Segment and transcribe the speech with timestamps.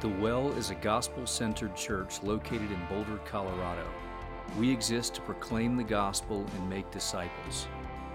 [0.00, 3.84] The Well is a gospel centered church located in Boulder, Colorado.
[4.56, 7.66] We exist to proclaim the gospel and make disciples.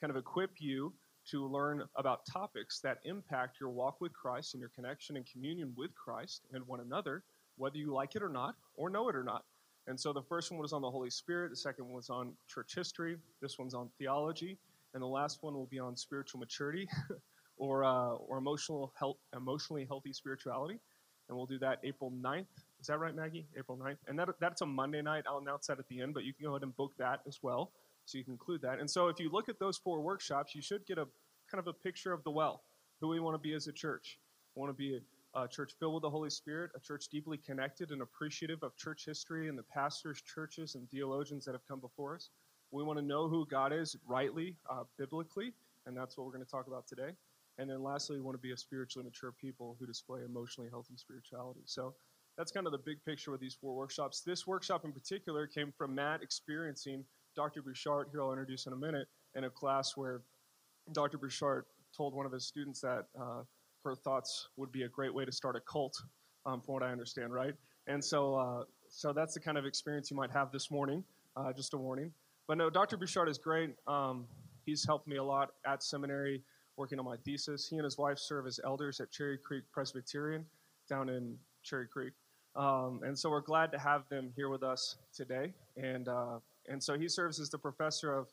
[0.00, 0.95] kind of equip you
[1.30, 5.72] to learn about topics that impact your walk with Christ and your connection and communion
[5.76, 7.22] with Christ and one another,
[7.57, 9.45] whether you like it or not, or know it or not.
[9.86, 12.32] And so the first one was on the Holy Spirit, the second one was on
[12.48, 14.58] church history, this one's on theology,
[14.95, 16.89] and the last one will be on spiritual maturity
[17.57, 20.79] or, uh, or emotional health, emotionally healthy spirituality.
[21.29, 22.46] And we'll do that April 9th.
[22.81, 23.46] Is that right, Maggie?
[23.57, 23.96] April 9th?
[24.07, 25.25] And that, that's a Monday night.
[25.29, 27.39] I'll announce that at the end, but you can go ahead and book that as
[27.43, 27.73] well
[28.04, 28.80] so you can include that.
[28.80, 31.06] And so if you look at those four workshops, you should get a
[31.50, 32.62] kind of a picture of the well,
[33.00, 34.19] who we want to be as a church.
[34.55, 35.00] We want to be
[35.34, 38.77] a, a church filled with the Holy Spirit, a church deeply connected and appreciative of
[38.77, 42.31] church history and the pastors, churches, and theologians that have come before us.
[42.70, 45.53] We want to know who God is rightly, uh, biblically,
[45.87, 47.11] and that's what we're going to talk about today.
[47.59, 50.97] And then lastly, we want to be a spiritually mature people who display emotionally healthy
[50.97, 51.61] spirituality.
[51.66, 51.94] So
[52.39, 54.22] that's kind of the big picture with these four workshops.
[54.22, 57.62] This workshop in particular came from Matt experiencing Dr.
[57.62, 60.22] Bouchard, who I'll introduce in a minute, in a class where
[60.92, 61.19] Dr.
[61.19, 61.64] Bouchard
[61.97, 63.42] told one of his students that uh,
[63.84, 65.94] her thoughts would be a great way to start a cult,
[66.47, 67.55] um, from what I understand, right?
[67.86, 71.05] And so, uh, so that's the kind of experience you might have this morning,
[71.36, 72.12] uh, just a warning.
[72.47, 72.97] But no, Dr.
[72.97, 73.70] Bouchard is great.
[73.86, 74.27] Um,
[74.64, 76.42] he's helped me a lot at seminary
[76.77, 77.69] working on my thesis.
[77.69, 80.44] He and his wife serve as elders at Cherry Creek Presbyterian
[80.88, 82.12] down in Cherry Creek.
[82.55, 85.55] Um, and so we're glad to have them here with us today.
[85.77, 86.38] And uh,
[86.73, 88.28] and so he serves as the professor of,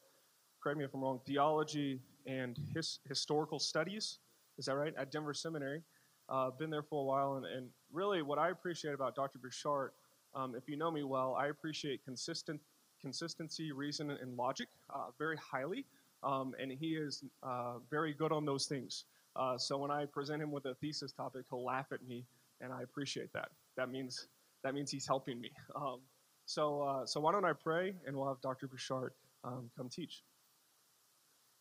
[0.63, 4.19] correct me if I'm wrong, theology and his, historical studies.
[4.57, 4.93] Is that right?
[4.97, 5.83] At Denver Seminary.
[6.29, 7.35] Uh, been there for a while.
[7.35, 9.39] And, and, really, what I appreciate about Dr.
[9.39, 9.91] Bouchard,
[10.35, 12.61] um, if you know me well, I appreciate consistent
[13.01, 15.85] consistency, reason, and logic uh, very highly.
[16.23, 19.05] Um, and he is uh, very good on those things.
[19.35, 22.25] Uh, so when I present him with a thesis topic, he'll laugh at me,
[22.61, 23.49] and I appreciate that.
[23.75, 24.27] That means
[24.63, 25.51] that means he's helping me.
[25.75, 25.99] Um,
[26.49, 28.67] so, uh, so why don't I pray and we'll have Dr.
[28.67, 30.23] Bouchard um, come teach.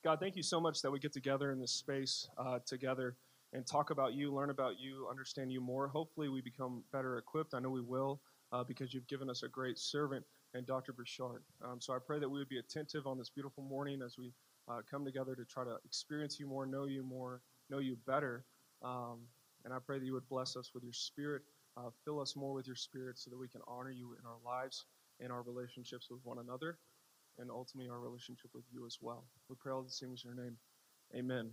[0.03, 3.15] God, thank you so much that we get together in this space uh, together
[3.53, 5.89] and talk about you, learn about you, understand you more.
[5.89, 7.53] Hopefully, we become better equipped.
[7.53, 10.95] I know we will uh, because you've given us a great servant and Dr.
[10.95, 11.43] Bouchard.
[11.63, 14.33] Um, so I pray that we would be attentive on this beautiful morning as we
[14.71, 18.47] uh, come together to try to experience you more, know you more, know you better.
[18.83, 19.19] Um,
[19.67, 21.43] and I pray that you would bless us with your spirit
[21.79, 24.39] uh, fill us more with your spirit so that we can honor you in our
[24.45, 24.85] lives
[25.21, 26.79] and our relationships with one another
[27.39, 29.25] and ultimately our relationship with you as well.
[29.49, 30.57] We pray all these things in your name.
[31.15, 31.51] Amen.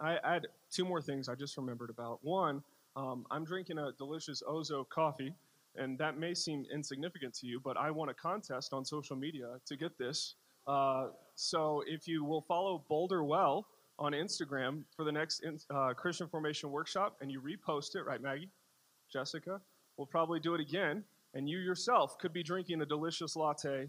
[0.00, 2.18] I, I had two more things I just remembered about.
[2.22, 2.62] One,
[2.96, 5.34] um, I'm drinking a delicious Ozo coffee,
[5.76, 9.60] and that may seem insignificant to you, but I won a contest on social media
[9.66, 10.34] to get this.
[10.66, 13.66] Uh, so if you will follow Boulder Well
[13.98, 18.50] on Instagram for the next uh, Christian Formation Workshop and you repost it, right, Maggie?
[19.16, 19.60] Jessica.
[19.96, 23.88] We'll probably do it again, and you yourself could be drinking a delicious latte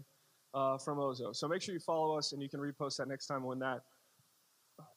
[0.54, 1.36] uh, from Ozo.
[1.36, 3.82] So make sure you follow us, and you can repost that next time when that.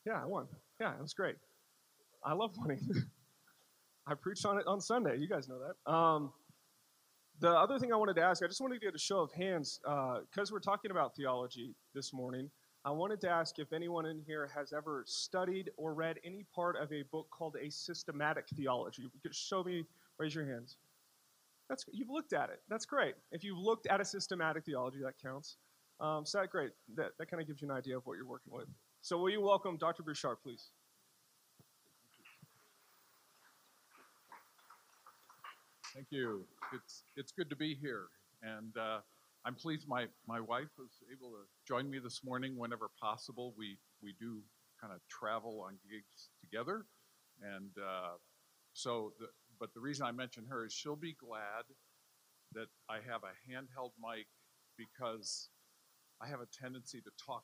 [0.05, 0.47] Yeah, I won.
[0.79, 1.35] Yeah, it was great.
[2.23, 2.79] I love winning.
[4.07, 5.17] I preached on it on Sunday.
[5.17, 5.91] You guys know that.
[5.91, 6.31] Um,
[7.41, 9.33] the other thing I wanted to ask, I just wanted to get a show of
[9.33, 12.49] hands because uh, we're talking about theology this morning.
[12.85, 16.77] I wanted to ask if anyone in here has ever studied or read any part
[16.77, 19.03] of a book called A Systematic Theology.
[19.31, 19.83] Show me
[20.21, 20.77] Raise your hands.
[21.67, 22.59] That's you've looked at it.
[22.69, 23.15] That's great.
[23.31, 25.57] If you've looked at a systematic theology, that counts.
[25.99, 26.69] Um, so that great.
[26.95, 28.67] That, that kind of gives you an idea of what you're working with.
[29.01, 30.03] So will you welcome Dr.
[30.03, 30.69] Bouchard, please?
[35.95, 36.45] Thank you.
[36.71, 38.05] It's it's good to be here,
[38.43, 38.99] and uh,
[39.43, 43.55] I'm pleased my my wife was able to join me this morning whenever possible.
[43.57, 44.41] We we do
[44.79, 46.85] kind of travel on gigs together,
[47.41, 48.17] and uh,
[48.73, 49.27] so the,
[49.61, 51.69] but the reason I mention her is she'll be glad
[52.53, 54.25] that I have a handheld mic
[54.75, 55.49] because
[56.19, 57.43] I have a tendency to talk.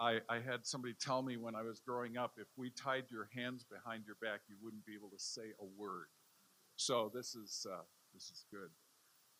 [0.00, 3.28] I, I had somebody tell me when I was growing up if we tied your
[3.36, 6.06] hands behind your back, you wouldn't be able to say a word.
[6.76, 7.82] So this is, uh,
[8.14, 8.70] this is good.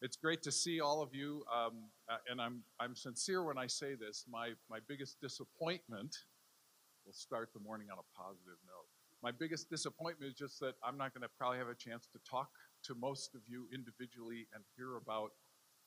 [0.03, 3.69] It's great to see all of you, um, uh, and I'm, I'm sincere when I
[3.69, 4.25] say this.
[4.29, 6.15] My, my biggest disappointment,
[7.07, 8.89] we'll start the morning on a positive note
[9.23, 12.19] my biggest disappointment is just that I'm not going to probably have a chance to
[12.29, 12.51] talk
[12.85, 15.31] to most of you individually and hear about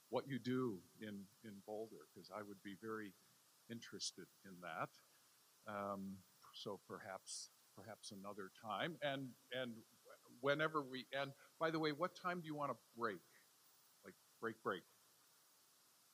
[0.10, 3.13] what you do in, in Boulder, because I would be very
[3.69, 4.89] interested in that.
[5.72, 6.18] Um,
[6.54, 8.98] so perhaps perhaps another time.
[9.01, 9.30] And
[9.60, 9.72] and
[10.42, 13.22] whenever we end, by the way, what time do you want to break?
[14.04, 14.84] Like break, break.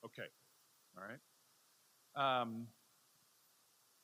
[0.04, 0.28] Okay,
[0.96, 1.20] all right.
[2.14, 2.68] Um,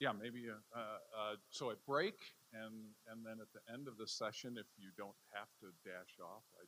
[0.04, 0.44] yeah, maybe.
[0.50, 2.20] Uh, uh, uh, so a break,
[2.52, 6.20] and and then at the end of the session, if you don't have to dash
[6.20, 6.64] off, I,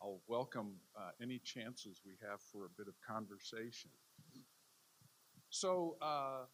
[0.00, 3.90] I'll welcome uh, any chances we have for a bit of conversation.
[5.50, 6.46] So uh,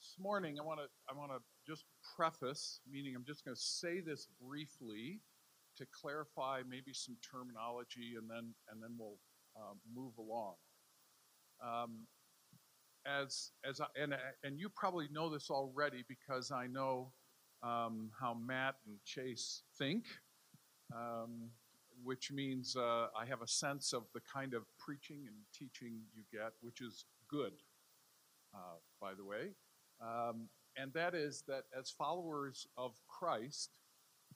[0.00, 1.84] this morning, I want to I want to just
[2.16, 5.20] preface, meaning I'm just going to say this briefly
[5.76, 9.18] to clarify maybe some terminology, and then and then we'll
[9.54, 10.54] um, move along.
[11.62, 12.08] Um,
[13.06, 14.14] as as I, and
[14.44, 17.12] and you probably know this already because I know
[17.62, 20.04] um, how Matt and Chase think,
[20.94, 21.50] um,
[22.02, 26.22] which means uh, I have a sense of the kind of preaching and teaching you
[26.32, 27.52] get, which is good,
[28.54, 29.52] uh, by the way.
[30.00, 33.70] Um, and that is that as followers of Christ,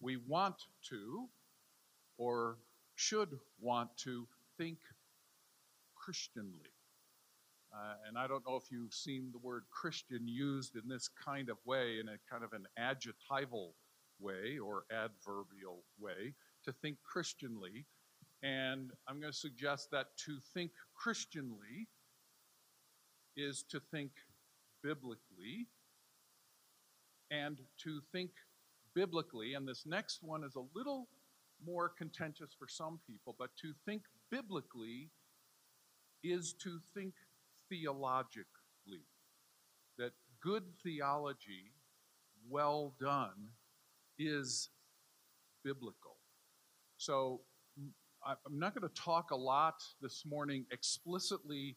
[0.00, 0.56] we want
[0.88, 1.28] to,
[2.16, 2.56] or
[2.94, 4.26] should want to,
[4.56, 4.78] think
[5.94, 6.72] Christianly.
[7.72, 11.48] Uh, and I don't know if you've seen the word Christian used in this kind
[11.48, 13.74] of way, in a kind of an adjectival
[14.18, 16.34] way or adverbial way,
[16.64, 17.86] to think Christianly.
[18.42, 21.88] And I'm going to suggest that to think Christianly
[23.36, 24.10] is to think
[24.82, 25.68] biblically.
[27.30, 28.30] And to think
[28.92, 31.08] biblically, and this next one is a little
[31.64, 35.10] more contentious for some people, but to think biblically
[36.24, 37.14] is to think
[37.70, 38.44] theologically.
[39.98, 40.12] That
[40.42, 41.72] good theology,
[42.48, 43.48] well done,
[44.18, 44.68] is
[45.64, 46.16] biblical.
[46.96, 47.40] So
[48.26, 51.76] I'm not going to talk a lot this morning explicitly.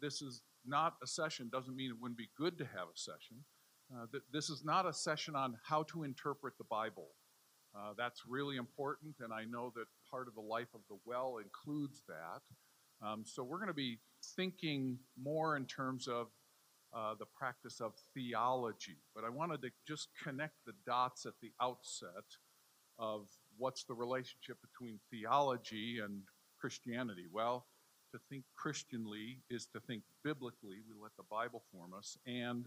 [0.00, 3.44] This is not a session, doesn't mean it wouldn't be good to have a session.
[3.94, 7.10] Uh, this is not a session on how to interpret the Bible.
[7.76, 11.36] Uh, that's really important, and I know that part of the life of the well
[11.42, 13.06] includes that.
[13.06, 16.28] Um, so we're going to be thinking more in terms of
[16.94, 18.96] uh, the practice of theology.
[19.14, 22.24] But I wanted to just connect the dots at the outset
[22.98, 23.28] of
[23.58, 26.22] what's the relationship between theology and
[26.58, 27.26] Christianity.
[27.30, 27.66] Well,
[28.12, 30.80] to think Christianly is to think biblically.
[30.88, 32.16] We let the Bible form us.
[32.26, 32.66] And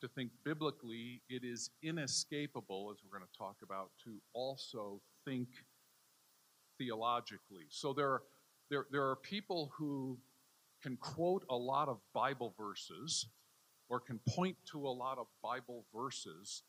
[0.00, 5.48] to think biblically, it is inescapable, as we're going to talk about, to also think
[6.78, 7.64] theologically.
[7.70, 8.22] So there are
[8.68, 10.18] there, there are people who
[10.86, 13.26] can quote a lot of Bible verses
[13.88, 16.62] or can point to a lot of Bible verses,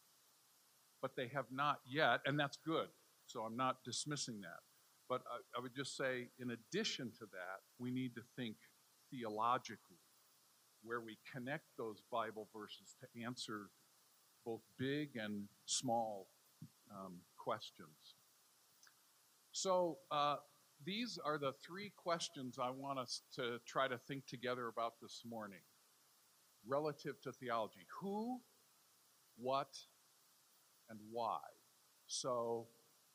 [1.03, 2.87] but they have not yet, and that's good.
[3.27, 4.61] So I'm not dismissing that.
[5.07, 8.55] But I, I would just say, in addition to that, we need to think
[9.11, 10.01] theologically,
[10.83, 13.69] where we connect those Bible verses to answer
[14.43, 16.27] both big and small
[16.91, 18.15] um, questions.
[19.51, 20.37] So, uh,
[20.85, 25.23] these are the three questions I want us to try to think together about this
[25.25, 25.61] morning
[26.67, 28.39] relative to theology who,
[29.37, 29.77] what,
[30.89, 31.39] and why.
[32.05, 32.67] So,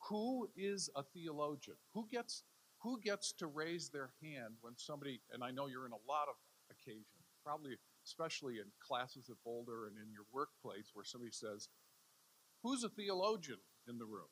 [0.09, 1.77] who is a theologian?
[1.93, 2.43] Who gets
[2.81, 6.27] who gets to raise their hand when somebody and I know you're in a lot
[6.27, 6.35] of
[6.69, 7.05] occasions,
[7.43, 11.69] probably especially in classes at Boulder and in your workplace where somebody says,
[12.61, 14.29] "Who's a theologian in the room?"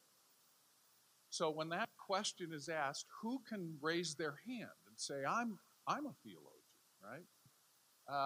[1.31, 5.57] So when that question is asked, who can raise their hand and say, I'm,
[5.87, 7.23] I'm a theologian, right?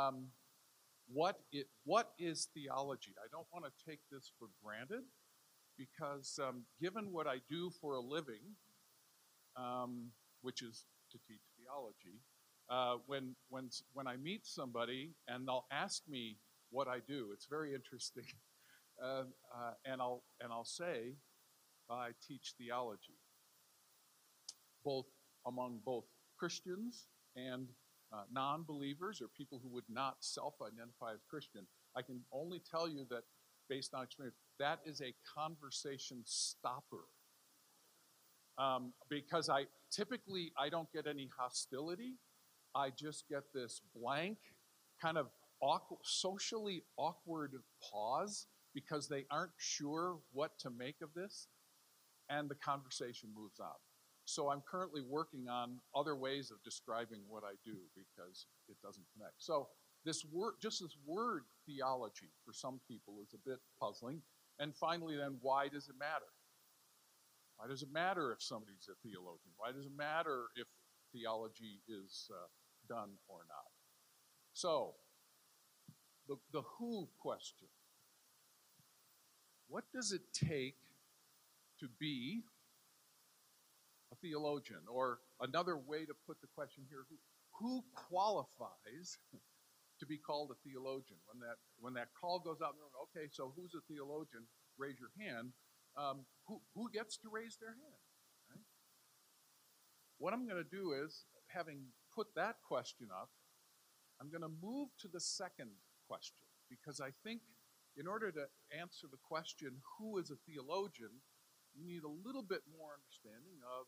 [0.08, 0.26] Um,
[1.08, 3.14] what, it, what is theology?
[3.24, 5.04] I don't want to take this for granted
[5.78, 8.42] because um, given what I do for a living,
[9.56, 10.08] um,
[10.42, 12.20] which is to teach theology,
[12.72, 16.40] uh, when, when, when I meet somebody and they'll ask me
[16.72, 18.26] what I do, it's very interesting.
[19.04, 21.16] Uh, uh, and, I'll, and I'll say,
[21.90, 23.20] I teach theology,
[24.84, 25.06] both
[25.46, 26.06] among both
[26.38, 27.68] Christians and
[28.14, 31.66] uh, non believers or people who would not self identify as Christian.
[31.96, 33.24] I can only tell you that,
[33.70, 37.06] based on experience, that is a conversation stopper.
[38.58, 42.14] Um, because I typically I don't get any hostility.
[42.74, 44.38] I just get this blank,
[45.02, 45.28] kind of
[45.62, 47.54] awkward, socially awkward
[47.92, 51.48] pause because they aren't sure what to make of this
[52.30, 53.76] and the conversation moves on.
[54.26, 59.06] So I'm currently working on other ways of describing what I do because it doesn't
[59.14, 59.36] connect.
[59.38, 59.68] So
[60.04, 64.22] this word, just this word theology for some people is a bit puzzling.
[64.60, 66.32] And finally, then, why does it matter?
[67.58, 69.54] Why does it matter if somebody's a theologian?
[69.58, 70.68] Why does it matter if
[71.14, 72.48] theology is uh,
[72.88, 73.70] done or not?
[74.54, 74.96] So,
[76.28, 77.68] the, the who question
[79.68, 80.78] what does it take
[81.80, 82.44] to be
[84.12, 84.82] a theologian?
[84.90, 87.18] Or another way to put the question here, who,
[87.60, 89.18] who qualifies
[90.00, 91.20] to be called a theologian?
[91.32, 92.76] When that, when that call goes out,
[93.10, 94.48] okay, so who's a theologian?
[94.78, 95.52] Raise your hand.
[95.98, 98.04] Um, who, who gets to raise their hand?
[98.52, 98.68] Right?
[100.18, 103.30] What I'm going to do is, having put that question up,
[104.20, 105.72] I'm going to move to the second
[106.08, 107.42] question because I think
[107.98, 108.46] in order to
[108.78, 111.24] answer the question, who is a theologian,
[111.76, 113.86] you need a little bit more understanding of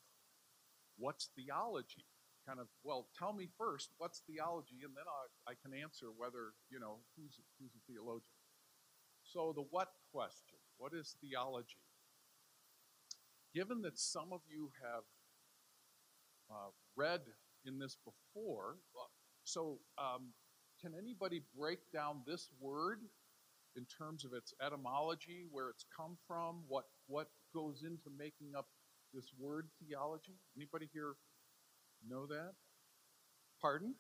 [0.97, 2.05] what's theology.
[2.45, 6.55] Kind of, well, tell me first what's theology, and then I, I can answer whether,
[6.71, 8.39] you know, who's, who's a theologian.
[9.23, 11.83] So, the what question what is theology?
[13.53, 15.03] Given that some of you have
[16.49, 17.21] uh, read
[17.65, 18.77] in this before,
[19.43, 20.31] so um,
[20.81, 22.99] can anybody break down this word
[23.75, 28.67] in terms of its etymology, where it's come from, what what goes into making up
[29.13, 30.35] this word theology?
[30.55, 31.15] Anybody here
[32.07, 32.53] know that?
[33.61, 33.95] Pardon?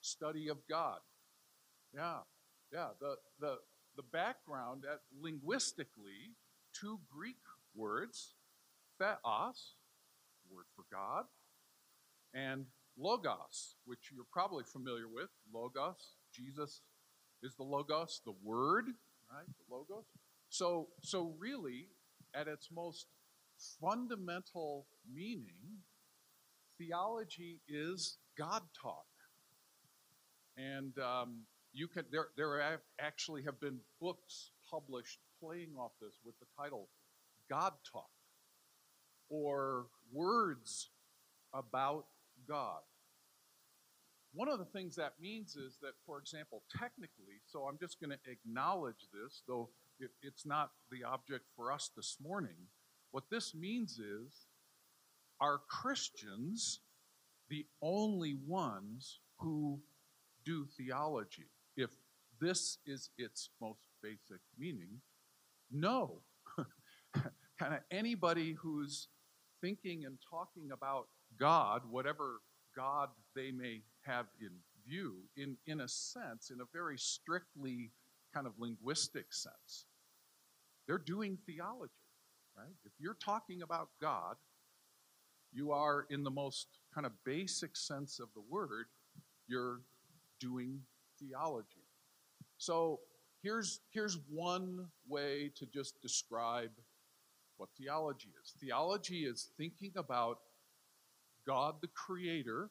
[0.00, 1.00] Study of God.
[1.94, 2.18] Yeah,
[2.72, 2.88] yeah.
[3.00, 3.56] The the
[3.96, 6.34] the background at linguistically,
[6.78, 7.36] two Greek
[7.74, 8.34] words,
[8.98, 9.74] theos,
[10.50, 11.24] word for God,
[12.34, 12.66] and
[12.98, 15.30] logos, which you're probably familiar with.
[15.52, 16.82] Logos, Jesus
[17.42, 18.86] is the logos, the word,
[19.30, 19.46] right?
[19.46, 20.04] The logos.
[20.56, 21.88] So, so really,
[22.34, 23.08] at its most
[23.78, 25.82] fundamental meaning,
[26.78, 29.04] theology is God talk.
[30.56, 31.42] And um,
[31.74, 36.88] you can there there actually have been books published playing off this with the title
[37.50, 38.08] God talk
[39.28, 40.88] or words
[41.52, 42.06] about
[42.48, 42.80] God.
[44.32, 48.10] One of the things that means is that, for example, technically, so I'm just going
[48.10, 49.68] to acknowledge this, though
[50.00, 52.56] it, it's not the object for us this morning.
[53.10, 54.46] What this means is,
[55.40, 56.80] are Christians
[57.48, 59.80] the only ones who
[60.44, 61.50] do theology?
[61.76, 61.90] If
[62.40, 65.00] this is its most basic meaning,
[65.70, 66.20] no.
[67.58, 69.08] kind of anybody who's
[69.60, 72.40] thinking and talking about God, whatever
[72.76, 74.50] God they may have in
[74.86, 77.90] view, in, in a sense, in a very strictly
[78.36, 79.86] kind of linguistic sense.
[80.86, 81.92] They're doing theology,
[82.56, 82.74] right?
[82.84, 84.36] If you're talking about God,
[85.52, 88.86] you are, in the most kind of basic sense of the word,
[89.48, 89.80] you're
[90.38, 90.80] doing
[91.18, 91.86] theology.
[92.58, 93.00] So
[93.42, 96.70] here's, here's one way to just describe
[97.56, 100.40] what theology is theology is thinking about
[101.46, 102.68] God the Creator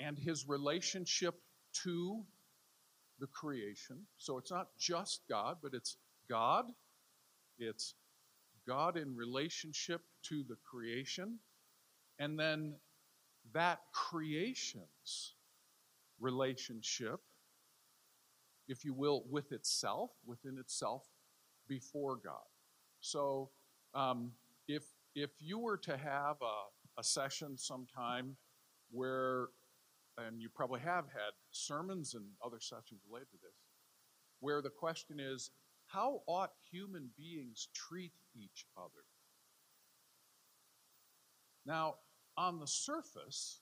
[0.00, 1.34] and his relationship
[1.84, 2.24] to
[3.22, 3.96] the creation.
[4.18, 5.96] So it's not just God, but it's
[6.28, 6.66] God,
[7.58, 7.94] it's
[8.66, 11.38] God in relationship to the creation,
[12.18, 12.74] and then
[13.54, 15.36] that creation's
[16.20, 17.20] relationship,
[18.68, 21.04] if you will, with itself, within itself,
[21.68, 22.50] before God.
[23.00, 23.50] So
[23.94, 24.32] um,
[24.66, 26.56] if if you were to have a
[26.98, 28.36] a session sometime
[28.90, 29.46] where,
[30.18, 33.56] and you probably have had sermons and other sessions related to this,
[34.40, 35.50] where the question is,
[35.86, 39.04] how ought human beings treat each other?
[41.64, 41.96] Now,
[42.36, 43.60] on the surface,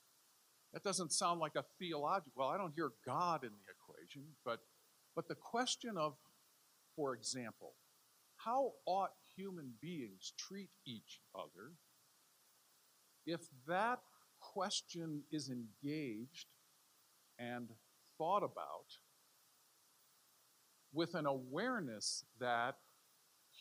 [0.72, 4.60] that doesn't sound like a theological, well, I don't hear God in the equation, but,
[5.16, 6.14] but the question of,
[6.94, 7.74] for example,
[8.36, 11.72] how ought human beings treat each other
[13.26, 14.00] if that
[14.52, 16.46] question is engaged
[17.38, 17.68] and
[18.18, 18.98] thought about
[20.92, 22.74] with an awareness that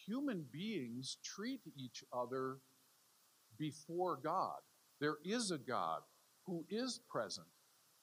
[0.06, 2.58] human beings treat each other
[3.58, 4.58] before God.
[5.00, 6.02] There is a God
[6.46, 7.48] who is present.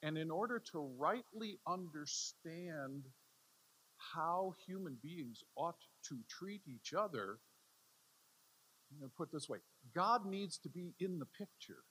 [0.03, 3.05] And in order to rightly understand
[4.15, 7.39] how human beings ought to treat each other,
[8.91, 9.59] I'm going to put this way
[9.95, 11.83] God needs to be in the picture.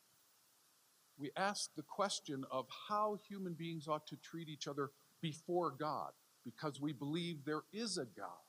[1.18, 4.92] We ask the question of how human beings ought to treat each other
[5.22, 6.12] before God
[6.44, 8.46] because we believe there is a God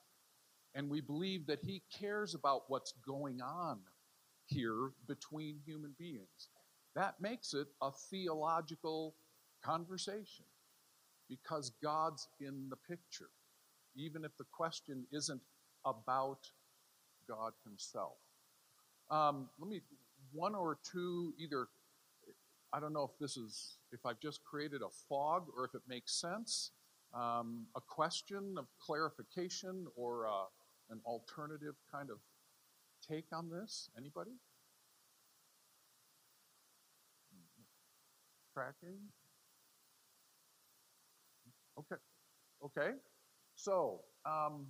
[0.74, 3.78] and we believe that He cares about what's going on
[4.46, 6.48] here between human beings.
[6.94, 9.14] That makes it a theological
[9.64, 10.44] conversation
[11.28, 13.30] because God's in the picture,
[13.96, 15.40] even if the question isn't
[15.84, 16.40] about
[17.28, 18.18] God Himself.
[19.10, 19.80] Um, let me,
[20.32, 21.68] one or two, either,
[22.72, 25.82] I don't know if this is, if I've just created a fog or if it
[25.88, 26.72] makes sense.
[27.14, 30.46] um, a question of clarification or uh,
[30.90, 32.18] an alternative kind of
[33.08, 33.90] take on this?
[33.96, 34.32] Anybody?
[38.54, 38.98] Tracking?
[41.78, 42.00] Okay.
[42.64, 42.92] Okay.
[43.54, 44.66] So, um,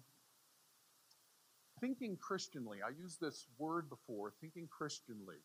[1.81, 5.37] thinking Christianly, I used this word before, thinking Christianly.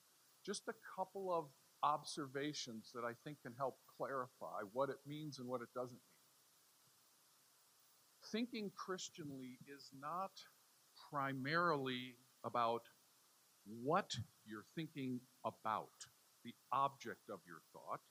[0.46, 1.46] Just a couple of
[1.84, 6.02] observations that I think can help clarify what it means and what it doesn't mean.
[8.32, 10.32] Thinking Christianly is not
[11.12, 12.84] primarily about
[13.84, 15.90] what you're thinking about,
[16.44, 18.02] the object of your thought.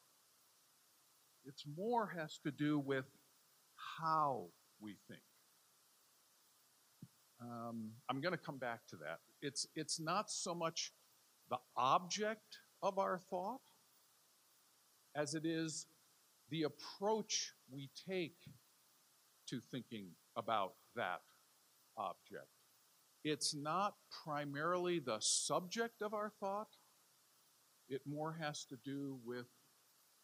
[1.45, 3.07] It's more has to do with
[3.99, 4.49] how
[4.81, 5.23] we think.
[7.41, 9.21] Um, I'm going to come back to that.
[9.41, 10.93] It's, it's not so much
[11.49, 13.61] the object of our thought
[15.15, 15.87] as it is
[16.51, 18.37] the approach we take
[19.49, 20.07] to thinking
[20.37, 21.21] about that
[21.97, 22.49] object.
[23.25, 23.95] It's not
[24.25, 26.69] primarily the subject of our thought,
[27.89, 29.47] it more has to do with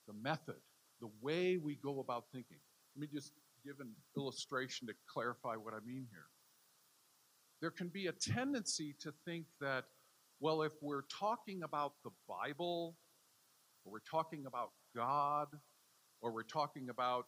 [0.07, 0.61] the method,
[1.01, 2.59] the way we go about thinking.
[2.95, 3.33] Let me just
[3.65, 6.27] give an illustration to clarify what I mean here.
[7.61, 9.85] There can be a tendency to think that,
[10.41, 12.97] well, if we're talking about the Bible,
[13.85, 15.49] or we're talking about God,
[16.21, 17.27] or we're talking about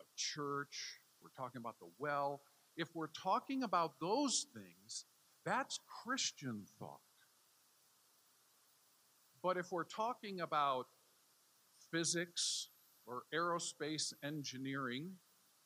[0.00, 2.42] a church, we're talking about the well,
[2.76, 5.04] if we're talking about those things,
[5.44, 7.00] that's Christian thought.
[9.42, 10.86] But if we're talking about
[11.90, 12.68] physics
[13.06, 15.12] or aerospace engineering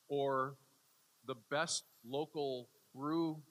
[0.07, 0.55] or
[1.25, 3.41] the best local brew,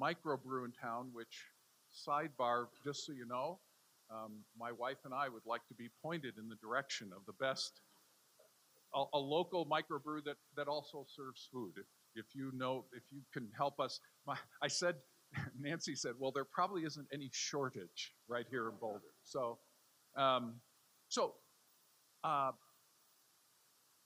[0.00, 1.44] microbrew in town, which,
[2.06, 3.58] sidebar, just so you know,
[4.10, 7.32] um, my wife and I would like to be pointed in the direction of the
[7.34, 7.80] best,
[8.94, 11.72] a, a local microbrew that, that also serves food.
[12.14, 14.96] If, you know, if you can help us, my, I said,
[15.60, 19.12] Nancy said, well, there probably isn't any shortage right here in Boulder.
[19.24, 19.58] So,
[20.16, 20.54] um,
[21.08, 21.34] so
[22.24, 22.52] uh,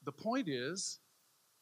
[0.03, 0.99] the point is,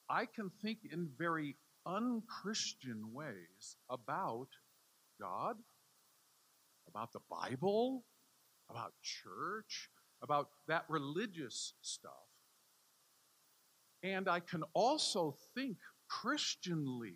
[0.10, 4.48] I can think in very unchristian ways about
[5.20, 5.58] God,
[6.92, 8.04] about the Bible,
[8.70, 9.90] about church,
[10.22, 12.12] about that religious stuff.
[14.04, 15.78] And I can also think
[16.08, 17.16] Christianly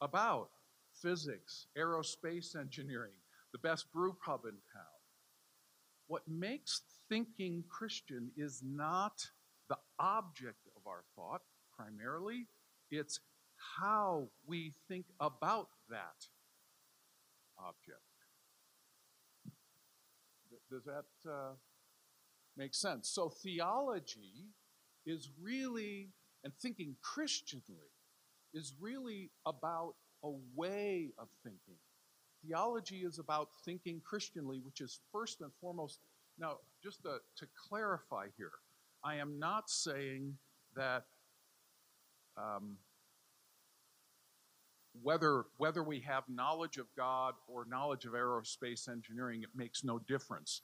[0.00, 0.50] about
[0.92, 3.12] physics, aerospace engineering,
[3.52, 4.96] the best brew pub in town.
[6.08, 9.26] What makes thinking Christian is not
[9.68, 11.42] the object of our thought
[11.76, 12.46] primarily,
[12.90, 13.20] it's
[13.78, 16.26] how we think about that
[17.58, 18.00] object.
[20.70, 21.52] Does that uh,
[22.56, 23.08] make sense?
[23.08, 24.46] So, theology
[25.04, 26.08] is really,
[26.42, 27.92] and thinking Christianly,
[28.52, 31.76] is really about a way of thinking.
[32.44, 36.00] Theology is about thinking Christianly, which is first and foremost.
[36.38, 38.52] Now, just to, to clarify here,
[39.04, 40.36] I am not saying
[40.74, 41.04] that
[42.36, 42.76] um,
[45.02, 49.98] whether, whether we have knowledge of God or knowledge of aerospace engineering, it makes no
[49.98, 50.62] difference.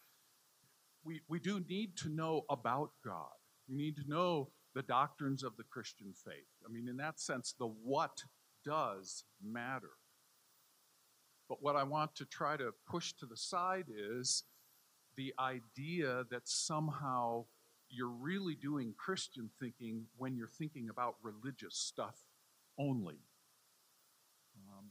[1.04, 3.32] We, we do need to know about God.
[3.68, 6.48] We need to know the doctrines of the Christian faith.
[6.64, 8.22] I mean, in that sense, the what
[8.64, 9.90] does matter.
[11.48, 14.44] But what I want to try to push to the side is
[15.16, 17.44] the idea that somehow
[17.90, 22.16] you're really doing Christian thinking when you're thinking about religious stuff
[22.78, 23.18] only.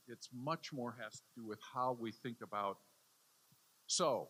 [0.08, 2.78] It's much more has to do with how we think about.
[3.88, 4.30] So,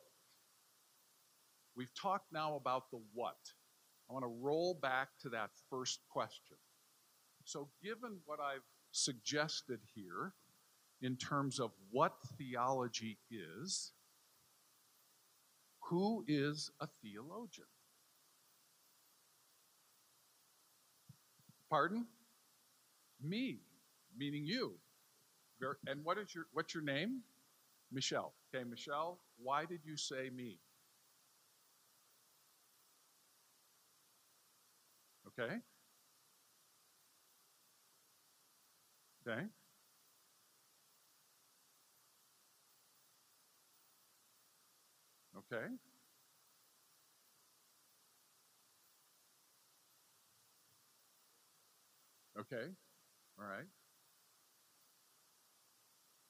[1.76, 3.38] we've talked now about the what.
[4.10, 6.58] I want to roll back to that first question.
[7.46, 10.34] So, given what I've suggested here
[11.02, 13.94] in terms of what theology is,
[15.90, 17.68] who is a theologian?
[21.70, 22.06] Pardon?
[23.22, 23.60] Me,
[24.18, 24.74] meaning you.
[25.88, 27.22] And what is your what's your name?
[27.92, 28.34] Michelle.
[28.56, 30.60] Okay, Michelle, why did you say me?
[35.28, 35.62] Okay.
[39.28, 39.48] Okay.
[45.38, 45.68] Okay.
[52.38, 52.68] Okay.
[53.40, 53.68] All right.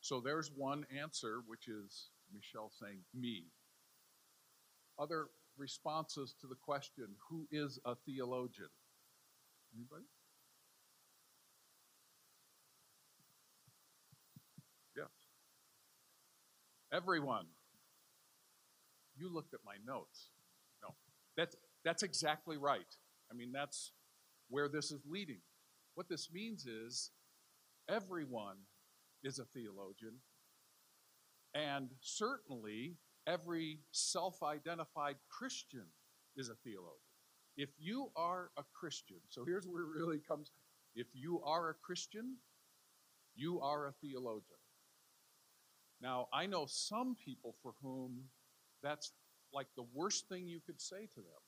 [0.01, 3.45] So there's one answer, which is Michelle saying me.
[4.99, 8.69] Other responses to the question who is a theologian?
[9.75, 10.05] Anybody?
[14.97, 15.07] Yes.
[16.91, 17.45] Everyone.
[19.15, 20.29] You looked at my notes.
[20.81, 20.95] No.
[21.37, 22.95] That's that's exactly right.
[23.31, 23.91] I mean, that's
[24.49, 25.41] where this is leading.
[25.93, 27.11] What this means is
[27.87, 28.57] everyone
[29.23, 30.15] is a theologian,
[31.53, 32.95] and certainly
[33.27, 35.85] every self identified Christian
[36.35, 36.97] is a theologian.
[37.57, 40.51] If you are a Christian, so here's where it really comes
[40.95, 42.37] if you are a Christian,
[43.35, 44.59] you are a theologian.
[46.01, 48.23] Now, I know some people for whom
[48.83, 49.13] that's
[49.53, 51.43] like the worst thing you could say to them.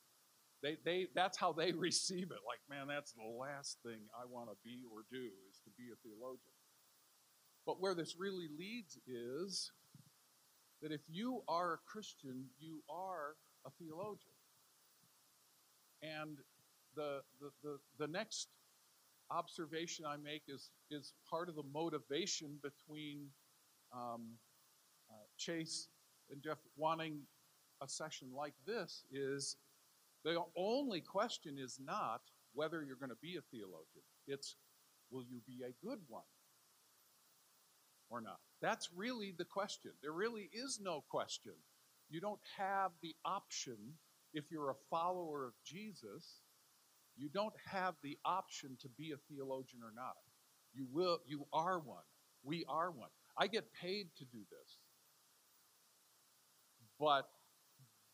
[0.62, 2.44] They, they, that's how they receive it.
[2.48, 5.92] Like, man, that's the last thing I want to be or do is to be
[5.92, 6.53] a theologian.
[7.66, 9.72] But where this really leads is
[10.82, 14.34] that if you are a Christian, you are a theologian.
[16.02, 16.38] And
[16.96, 18.50] the, the, the, the next
[19.32, 23.28] observation I make is, is part of the motivation between
[23.94, 24.24] um,
[25.10, 25.88] uh, Chase
[26.30, 27.20] and Jeff wanting
[27.82, 29.56] a session like this is
[30.26, 32.22] the only question is not
[32.54, 34.04] whether you're going to be a theologian.
[34.28, 34.56] It's
[35.12, 36.24] will you be a good one
[38.14, 38.38] or not?
[38.62, 39.92] That's really the question.
[40.02, 41.54] There really is no question.
[42.10, 43.78] You don't have the option
[44.34, 46.42] if you're a follower of Jesus,
[47.16, 50.16] you don't have the option to be a theologian or not.
[50.74, 52.04] You will you are one.
[52.44, 53.10] We are one.
[53.38, 54.78] I get paid to do this.
[57.00, 57.28] But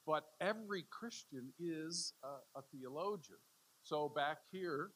[0.06, 3.40] but every Christian is a, a theologian.
[3.84, 4.92] So back here,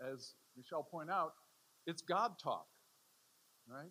[0.00, 1.32] as Michelle pointed out,
[1.86, 2.66] it's God talk,
[3.68, 3.90] right?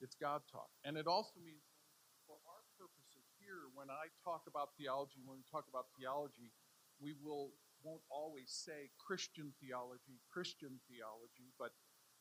[0.00, 0.68] It's God talk.
[0.84, 1.64] And it also means
[2.28, 6.52] for our purposes here, when I talk about theology, when we talk about theology,
[7.00, 7.52] we will
[7.84, 11.70] won't always say Christian theology, Christian theology, but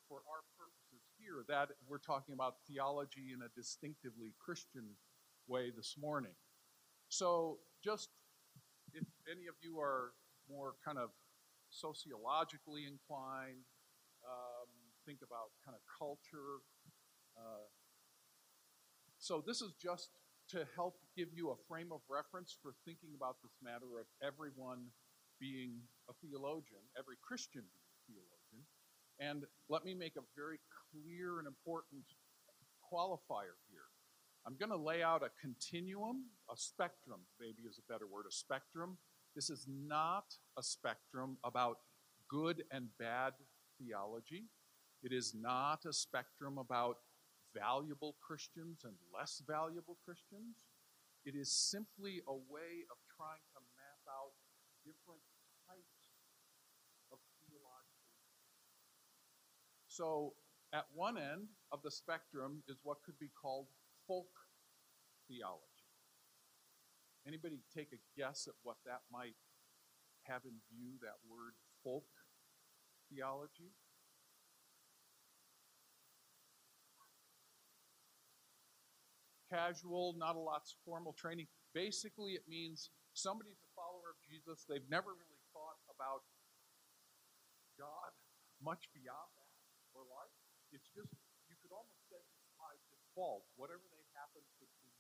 [0.08, 4.94] for our purposes here, that we're talking about theology in a distinctively Christian
[5.48, 6.38] way this morning.
[7.10, 8.10] So, just
[8.94, 10.14] if any of you are
[10.50, 11.10] more kind of
[11.70, 13.66] sociologically inclined,
[14.22, 14.70] um,
[15.06, 16.62] think about kind of culture.
[17.38, 17.68] Uh,
[19.18, 20.10] so, this is just
[20.50, 24.86] to help give you a frame of reference for thinking about this matter of everyone
[25.40, 28.64] being a theologian, every Christian being a theologian.
[29.20, 30.60] And let me make a very
[30.92, 32.04] clear and important
[32.86, 33.90] qualifier here.
[34.46, 38.32] I'm going to lay out a continuum, a spectrum, maybe is a better word, a
[38.32, 38.98] spectrum.
[39.36, 40.26] This is not
[40.58, 41.78] a spectrum about
[42.30, 43.34] good and bad
[43.80, 44.44] theology.
[45.02, 46.98] It is not a spectrum about
[47.56, 50.60] valuable Christians and less valuable Christians.
[51.26, 54.36] It is simply a way of trying to map out
[54.84, 55.24] different
[55.66, 56.12] types
[57.12, 58.14] of theological.
[59.88, 60.36] So,
[60.74, 63.68] at one end of the spectrum is what could be called
[64.08, 64.30] folk
[65.28, 65.90] theology.
[67.26, 69.40] Anybody take a guess at what that might
[70.24, 72.06] have in view, that word folk
[73.10, 73.74] theology?
[79.56, 81.48] Casual, not a lot of formal training.
[81.72, 84.68] Basically, it means somebody's a follower of Jesus.
[84.68, 86.28] They've never really thought about
[87.80, 88.12] God
[88.60, 89.56] much beyond that
[89.96, 90.36] or life.
[90.76, 91.16] It's just,
[91.48, 93.48] you could almost say it's by default.
[93.56, 94.92] Whatever they happen to be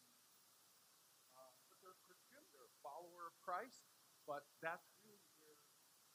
[1.35, 3.83] um, But they're Christian, they're a follower of Christ,
[4.23, 5.59] but that's really where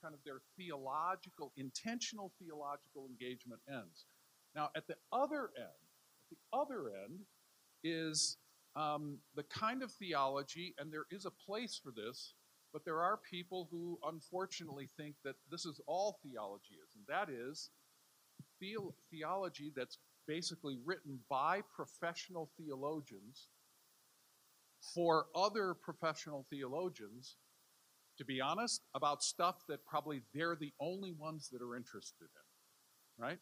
[0.00, 4.09] kind of their theological, intentional theological engagement ends.
[4.57, 5.85] Now, at the other end,
[6.24, 7.29] at the other end
[7.83, 8.38] is
[8.77, 12.35] um, the kind of theology, and there is a place for this,
[12.73, 17.29] but there are people who unfortunately think that this is all theology is, and that
[17.33, 17.71] is
[18.61, 18.77] the-
[19.11, 23.49] theology that's basically written by professional theologians
[24.95, 27.37] for other professional theologians,
[28.16, 33.25] to be honest, about stuff that probably they're the only ones that are interested in.
[33.25, 33.38] Right?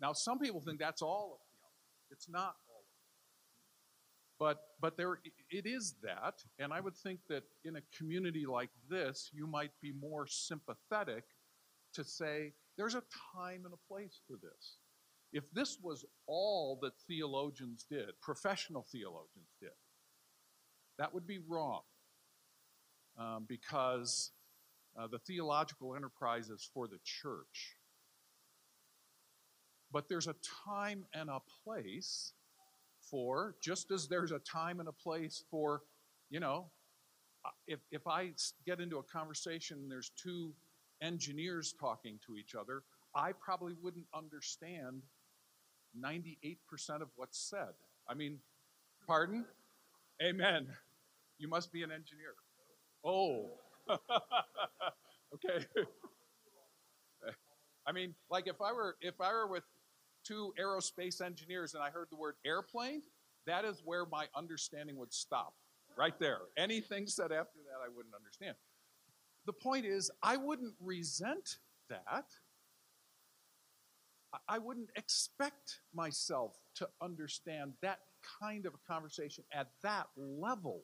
[0.00, 2.10] Now, some people think that's all of theology.
[2.10, 2.54] It's not.
[4.38, 5.18] But, but there,
[5.50, 9.70] it is that, and I would think that in a community like this, you might
[9.80, 11.24] be more sympathetic
[11.94, 13.02] to say there's a
[13.34, 14.76] time and a place for this.
[15.32, 19.70] If this was all that theologians did, professional theologians did,
[20.98, 21.82] that would be wrong
[23.18, 24.32] um, because
[24.98, 27.76] uh, the theological enterprise is for the church.
[29.92, 32.32] But there's a time and a place
[33.10, 35.82] for, just as there's a time and a place for,
[36.30, 36.66] you know,
[37.66, 38.30] if, if I
[38.64, 40.52] get into a conversation and there's two
[41.02, 42.82] engineers talking to each other,
[43.14, 45.02] I probably wouldn't understand
[45.98, 46.56] 98%
[47.00, 47.74] of what's said.
[48.08, 48.38] I mean,
[49.06, 49.44] pardon?
[50.22, 50.66] Amen.
[51.38, 52.34] You must be an engineer.
[53.04, 53.50] Oh.
[55.34, 55.64] okay.
[57.86, 59.62] I mean, like if I were if I were with
[60.26, 63.02] two aerospace engineers and I heard the word airplane,
[63.46, 65.54] that is where my understanding would stop.
[65.96, 66.40] Right there.
[66.56, 68.56] Anything said after that I wouldn't understand.
[69.46, 71.56] The point is, I wouldn't resent
[71.88, 72.24] that.
[74.48, 78.00] I wouldn't expect myself to understand that
[78.40, 80.82] kind of a conversation at that level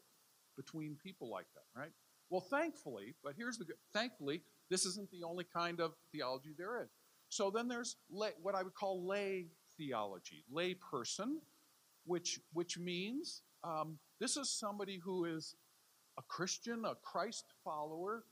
[0.57, 1.90] between people like that, right?
[2.31, 6.83] Well, thankfully, but here's the good, thankfully, this isn't the only kind of theology there
[6.83, 6.88] is.
[7.33, 9.47] So then there's lay, what I would call lay
[9.79, 11.40] theology, lay person,
[12.05, 15.57] which which means um, this is somebody who is
[16.18, 18.25] a Christian, a Christ follower,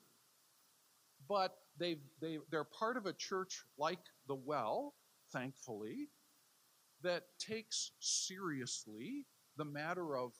[1.26, 4.92] but they they they're part of a church like the Well,
[5.32, 6.10] thankfully,
[7.02, 9.24] that takes seriously
[9.56, 10.34] the matter of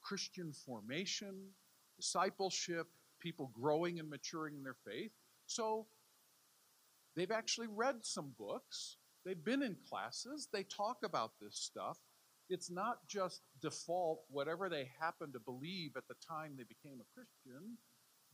[0.00, 1.34] Christian formation,
[1.98, 2.86] discipleship,
[3.20, 5.12] people growing and maturing in their faith.
[5.44, 5.86] So
[7.16, 11.98] they've actually read some books, they've been in classes, they talk about this stuff.
[12.48, 17.14] It's not just default, whatever they happen to believe at the time they became a
[17.14, 17.76] Christian.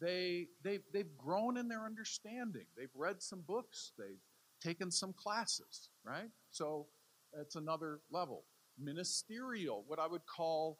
[0.00, 2.66] They, they, they've grown in their understanding.
[2.76, 3.92] They've read some books.
[3.96, 4.20] They've
[4.62, 6.28] taken some classes, right?
[6.50, 6.88] So
[7.40, 8.44] it's another level.
[8.78, 10.78] Ministerial, what I would call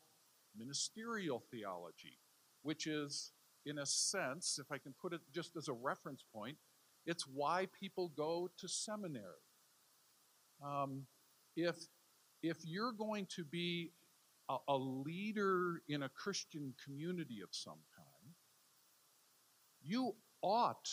[0.57, 2.19] ministerial theology,
[2.63, 3.33] which is,
[3.65, 6.57] in a sense, if I can put it just as a reference point,
[7.07, 9.25] it's why people go to seminary.
[10.65, 11.07] Um,
[11.57, 11.77] if,
[12.43, 13.91] if you're going to be
[14.49, 18.35] a, a leader in a Christian community of some kind,
[19.83, 20.89] you ought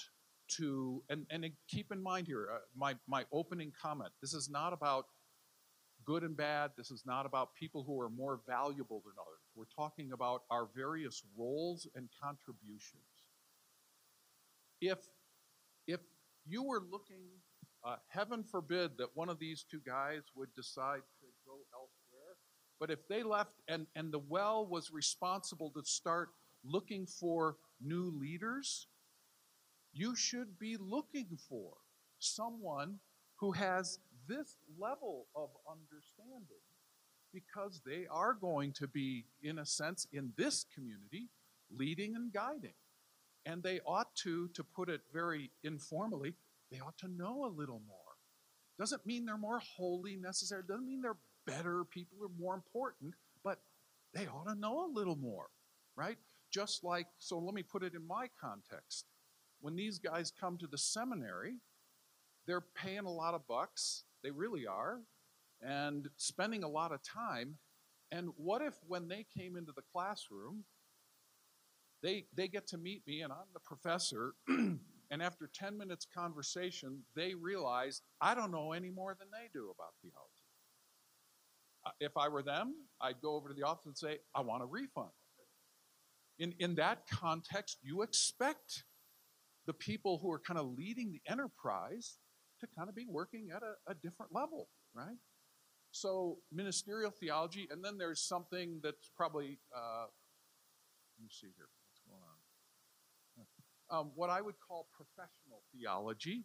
[0.58, 4.74] to, and, and keep in mind here, uh, my, my opening comment, this is not
[4.74, 5.06] about
[6.06, 6.72] good and bad.
[6.76, 9.43] This is not about people who are more valuable than others.
[9.56, 13.04] We're talking about our various roles and contributions.
[14.82, 14.98] If,
[15.89, 15.99] if
[16.45, 17.23] you were looking,
[17.84, 22.36] uh, heaven forbid that one of these two guys would decide to go elsewhere,
[22.80, 26.30] but if they left and, and the well was responsible to start
[26.63, 28.88] looking for new leaders,
[29.93, 31.73] you should be looking for
[32.19, 32.99] someone
[33.38, 36.63] who has this level of understanding
[37.34, 41.30] because they are going to be, in a sense, in this community,
[41.71, 42.73] leading and guiding.
[43.45, 46.34] And they ought to, to put it very informally,
[46.71, 47.97] they ought to know a little more.
[48.78, 53.60] Doesn't mean they're more holy necessarily, doesn't mean they're better people or more important, but
[54.13, 55.47] they ought to know a little more,
[55.95, 56.17] right?
[56.52, 59.06] Just like, so let me put it in my context.
[59.62, 61.56] When these guys come to the seminary,
[62.45, 64.99] they're paying a lot of bucks they really are.
[65.62, 67.58] And spending a lot of time.
[68.12, 70.63] And what if when they came into the classroom,
[72.01, 77.03] they, they get to meet me and I'm the professor, and after 10 minutes conversation,
[77.15, 80.43] they realize I don't know any more than they do about theology.
[81.99, 84.65] If I were them, I'd go over to the office and say, I want a
[84.65, 85.09] refund.
[86.38, 88.83] In, in that context, you expect
[89.65, 92.17] the people who are kind of leading the enterprise
[92.59, 95.17] to kind of be working at a, a different level, right?
[95.91, 100.05] So ministerial theology, and then there's something that's probably, uh,
[101.17, 101.67] let me see here?
[103.91, 106.43] Um, what I would call professional theology,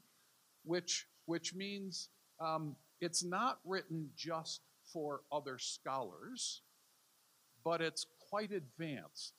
[0.64, 2.08] which which means
[2.40, 6.62] um, it's not written just for other scholars,
[7.64, 9.34] but it's quite advanced.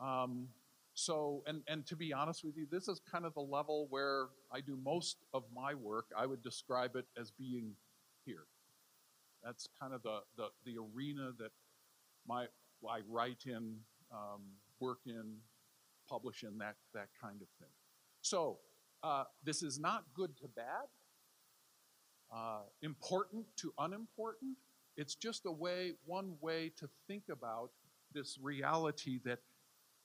[0.00, 0.48] Um,
[0.94, 4.26] so, and, and to be honest with you, this is kind of the level where
[4.52, 6.06] I do most of my work.
[6.16, 7.72] I would describe it as being
[8.24, 8.46] here.
[9.44, 11.52] That's kind of the, the, the arena that
[12.26, 12.46] my,
[12.88, 13.76] I write in,
[14.12, 14.42] um,
[14.80, 15.36] work in,
[16.08, 17.72] publish in, that, that kind of thing.
[18.22, 18.58] So,
[19.02, 20.86] uh, this is not good to bad,
[22.34, 24.56] uh, important to unimportant.
[24.96, 27.70] It's just a way, one way to think about
[28.12, 29.38] this reality that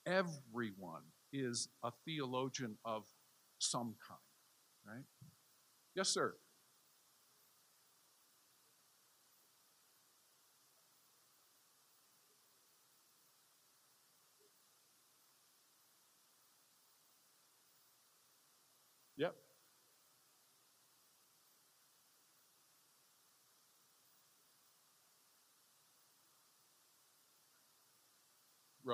[0.05, 3.03] everyone is a theologian of
[3.57, 4.19] some kind,
[4.85, 5.05] right?
[5.95, 6.35] Yes, sir.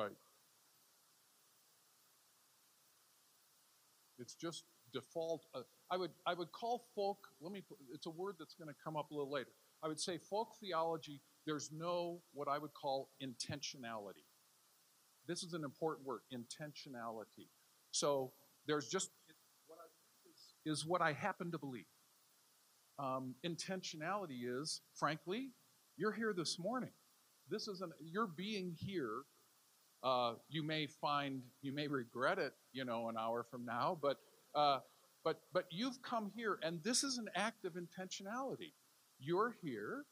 [0.02, 0.12] Right.
[4.20, 5.46] it's just default.
[5.56, 7.18] Uh, I would I would call folk.
[7.42, 7.64] Let me.
[7.94, 9.50] It's a word that's going to come up a little later.
[9.84, 11.22] I would say folk theology.
[11.48, 14.26] There's no what I would call intentionality.
[15.28, 17.48] This is an important word, intentionality.
[17.92, 18.34] So
[18.68, 19.10] there's just
[19.68, 19.88] what I,
[20.30, 21.86] is, is what I happen to believe.
[22.98, 25.52] Um, intentionality is, frankly,
[25.98, 26.92] you're here this morning.
[27.50, 29.22] This is an you're being here.
[30.04, 34.18] Uh, you may find you may regret it, you know, an hour from now, but
[34.56, 34.80] uh,
[35.24, 38.72] but but you've come here, and this is an act of intentionality.
[39.20, 40.06] You're here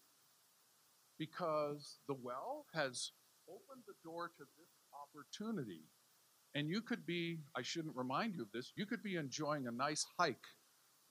[1.17, 3.11] because the well has
[3.49, 5.81] opened the door to this opportunity.
[6.55, 9.71] And you could be, I shouldn't remind you of this, you could be enjoying a
[9.71, 10.47] nice hike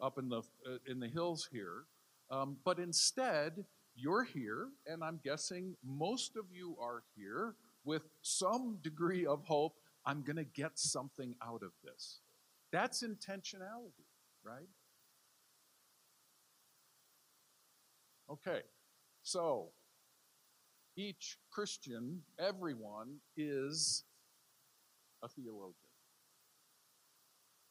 [0.00, 1.84] up in the, uh, in the hills here.
[2.30, 7.54] Um, but instead, you're here, and I'm guessing most of you are here
[7.86, 12.20] with some degree of hope I'm going to get something out of this.
[12.72, 14.06] That's intentionality,
[14.44, 14.68] right?
[18.28, 18.60] Okay,
[19.22, 19.68] so
[20.96, 24.04] each Christian, everyone, is
[25.22, 25.74] a theologian.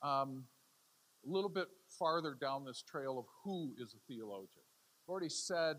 [0.02, 0.46] Um,
[1.28, 4.64] a little bit farther down this trail of who is a theologian.
[5.04, 5.78] I've already said,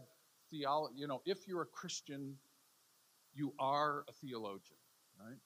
[0.52, 2.36] theolo- you know, if you're a Christian,
[3.36, 4.78] you are a theologian,
[5.18, 5.38] right?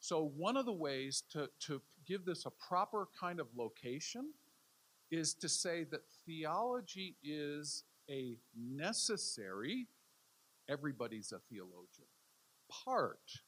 [0.00, 4.32] So, one of the ways to, to give this a proper kind of location
[5.10, 9.86] is to say that theology is a necessary,
[10.68, 12.06] everybody's a theologian,
[12.70, 13.40] part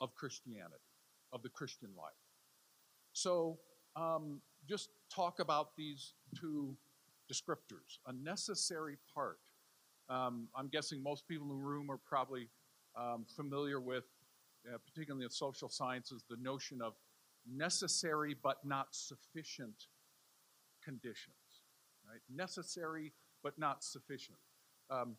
[0.00, 0.74] of Christianity,
[1.32, 2.12] of the Christian life.
[3.12, 3.58] So,
[3.96, 6.76] um, just talk about these two
[7.32, 9.38] descriptors a necessary part.
[10.08, 12.48] Um, I'm guessing most people in the room are probably
[12.96, 14.04] um, familiar with,
[14.66, 16.94] uh, particularly in social sciences, the notion of
[17.46, 19.86] necessary but not sufficient
[20.82, 21.36] conditions.
[22.08, 22.20] Right?
[22.34, 24.38] Necessary but not sufficient.
[24.90, 25.16] Um,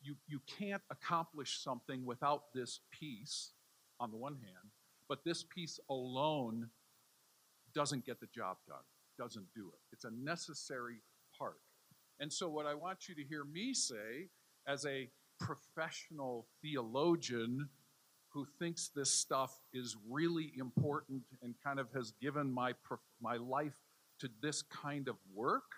[0.00, 3.52] you, you can't accomplish something without this piece,
[3.98, 4.70] on the one hand,
[5.08, 6.68] but this piece alone
[7.74, 8.76] doesn't get the job done,
[9.18, 9.80] doesn't do it.
[9.92, 11.02] It's a necessary
[11.36, 11.58] part.
[12.20, 14.28] And so, what I want you to hear me say
[14.66, 17.68] as a professional theologian
[18.30, 22.72] who thinks this stuff is really important and kind of has given my,
[23.20, 23.76] my life
[24.20, 25.70] to this kind of work,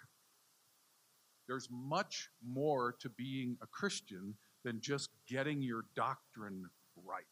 [1.47, 6.65] there's much more to being a Christian than just getting your doctrine
[7.05, 7.25] right.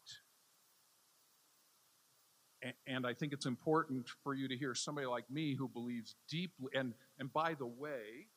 [2.85, 6.67] And I think it's important for you to hear somebody like me who believes deeply.
[6.75, 8.27] And, and by the way,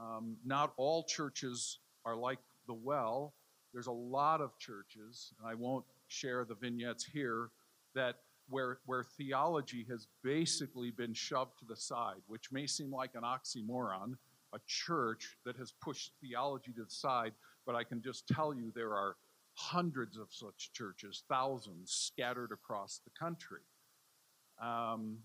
[0.00, 3.34] um, not all churches are like the well.
[3.72, 7.50] There's a lot of churches, and I won't share the vignettes here,
[7.94, 8.16] that
[8.48, 13.22] where, where theology has basically been shoved to the side, which may seem like an
[13.22, 14.14] oxymoron,
[14.52, 17.32] a church that has pushed theology to the side,
[17.64, 19.16] but I can just tell you there are
[19.54, 23.60] hundreds of such churches, thousands scattered across the country.
[24.60, 25.18] Um,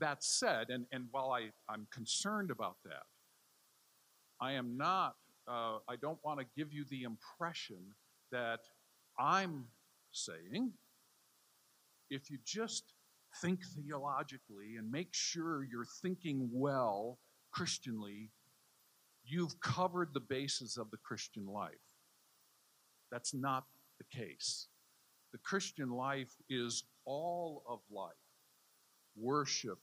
[0.00, 3.04] that said, and, and while I, I'm concerned about that,
[4.40, 5.16] I am not,
[5.48, 7.78] uh, I don't want to give you the impression
[8.32, 8.60] that
[9.18, 9.66] I'm
[10.12, 10.72] saying
[12.10, 12.94] if you just
[13.40, 17.18] think theologically and make sure you're thinking well
[17.52, 18.30] Christianly,
[19.24, 21.74] you've covered the bases of the Christian life.
[23.10, 23.64] That's not
[23.98, 24.68] the case.
[25.32, 28.12] The Christian life is all of life
[29.16, 29.78] worship,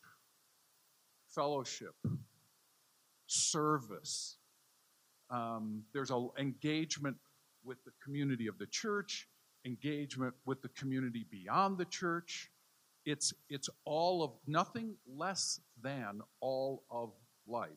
[1.34, 1.96] fellowship,
[3.28, 4.38] service.
[5.32, 7.18] Um, there's an engagement
[7.64, 9.28] with the community of the church,
[9.66, 12.52] engagement with the community beyond the church.
[13.06, 17.12] It's, it's all of nothing less than all of
[17.48, 17.70] life.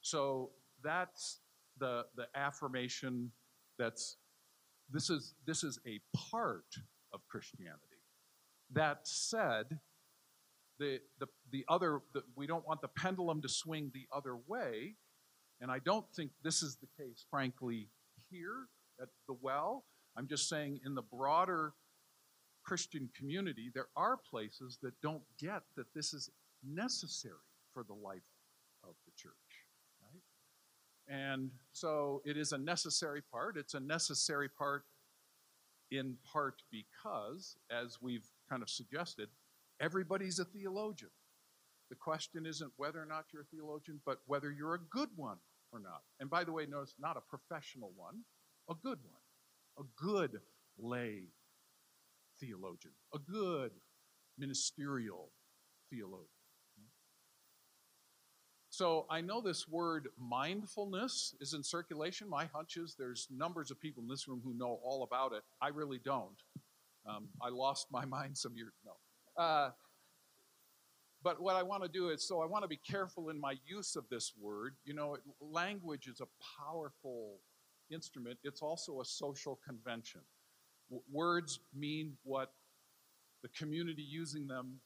[0.00, 0.50] So
[0.82, 1.40] that's
[1.78, 3.30] the, the affirmation
[3.78, 4.16] that's
[4.90, 6.64] this is this is a part
[7.12, 8.02] of Christianity.
[8.72, 9.78] That said,
[10.78, 14.94] the the, the other the, we don't want the pendulum to swing the other way,
[15.60, 17.88] and I don't think this is the case, frankly,
[18.30, 18.68] here
[19.00, 19.84] at the well.
[20.16, 21.74] I'm just saying in the broader
[22.64, 26.30] Christian community, there are places that don't get that this is
[26.64, 27.34] necessary
[27.72, 28.22] for the life
[28.84, 29.32] of the church.
[31.08, 33.56] And so it is a necessary part.
[33.56, 34.84] It's a necessary part
[35.90, 39.28] in part because, as we've kind of suggested,
[39.80, 41.10] everybody's a theologian.
[41.90, 45.38] The question isn't whether or not you're a theologian, but whether you're a good one
[45.72, 46.02] or not.
[46.20, 48.22] And by the way, notice not a professional one,
[48.70, 49.20] a good one,
[49.78, 50.40] a good
[50.78, 51.24] lay
[52.40, 53.72] theologian, a good
[54.38, 55.30] ministerial
[55.90, 56.28] theologian.
[58.70, 62.28] So I know this word mindfulness is in circulation.
[62.28, 65.42] My hunch is there's numbers of people in this room who know all about it.
[65.60, 66.40] I really don't.
[67.04, 69.42] Um, I lost my mind some years ago.
[69.42, 69.70] Uh,
[71.22, 73.54] but what I want to do is so I want to be careful in my
[73.66, 74.76] use of this word.
[74.84, 76.26] You know, it, language is a
[76.62, 77.38] powerful
[77.90, 80.20] instrument, it's also a social convention.
[80.90, 82.52] W- words mean what
[83.42, 84.80] the community using them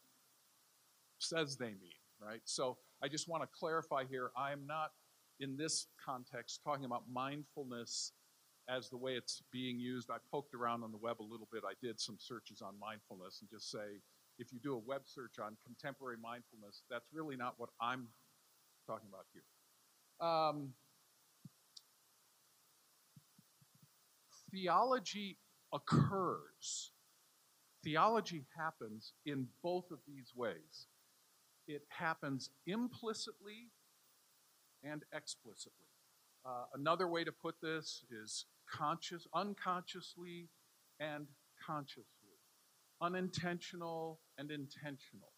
[1.18, 2.40] says they mean, right?
[2.44, 4.92] So I just want to clarify here I am not,
[5.40, 8.12] in this context, talking about mindfulness
[8.68, 10.10] as the way it's being used.
[10.10, 11.62] I poked around on the web a little bit.
[11.66, 14.00] I did some searches on mindfulness and just say,
[14.38, 18.08] if you do a web search on contemporary mindfulness, that's really not what I'm
[18.86, 19.42] talking about here.
[20.26, 20.70] Um,
[24.50, 25.38] theology
[25.72, 26.92] occurs,
[27.82, 30.86] theology happens in both of these ways.
[31.66, 33.70] It happens implicitly
[34.82, 35.86] and explicitly.
[36.44, 40.48] Uh, another way to put this is conscious, unconsciously
[40.98, 41.26] and
[41.64, 42.04] consciously,
[43.02, 45.32] unintentional and intentional.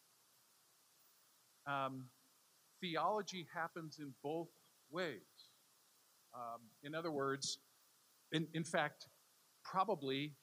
[1.67, 2.05] Um,
[2.81, 4.49] theology happens in both
[4.91, 5.21] ways.
[6.35, 7.59] Um, in other words,
[8.33, 9.07] in, in fact,
[9.65, 10.35] probably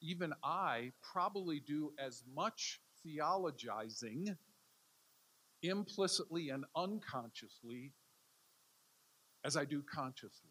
[0.00, 4.36] even I probably do as much theologizing
[5.62, 7.92] implicitly and unconsciously
[9.44, 10.50] as I do consciously.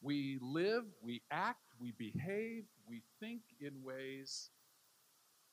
[0.00, 4.50] We live, we act, we behave, we think in ways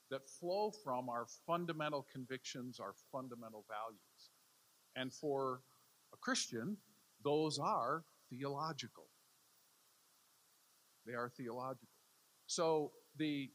[0.10, 4.32] that flow from our fundamental convictions, our fundamental values.
[4.96, 5.62] And for
[6.14, 6.78] a Christian,
[7.24, 9.08] those are theological.
[11.06, 11.88] They are theological.
[12.46, 13.50] So the,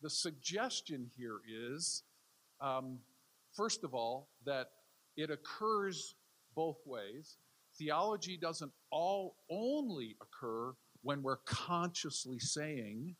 [0.00, 2.02] the suggestion here is,
[2.60, 2.98] um,
[3.54, 4.68] first of all, that
[5.16, 6.14] it occurs
[6.56, 7.36] both ways.
[7.78, 10.74] Theology doesn't all only occur
[11.04, 13.14] when we're consciously saying,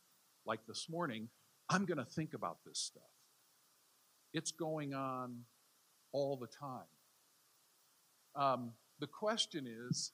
[0.45, 1.29] like this morning,
[1.69, 3.03] I'm going to think about this stuff.
[4.33, 5.37] It's going on
[6.11, 6.83] all the time.
[8.35, 10.11] Um, the question is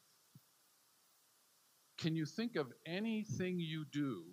[1.97, 4.23] can you think of anything you do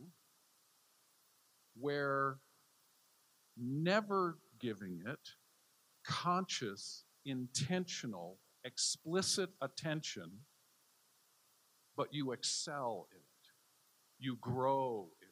[1.78, 2.39] where
[3.57, 5.18] never giving it
[6.05, 10.30] conscious, intentional, explicit attention,
[11.97, 13.28] but you excel in it,
[14.19, 15.29] you grow in?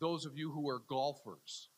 [0.00, 1.68] Those of you who are golfers,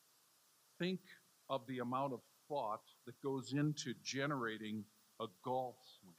[0.79, 1.01] think
[1.49, 4.85] of the amount of thought that goes into generating
[5.21, 6.15] a golf swing.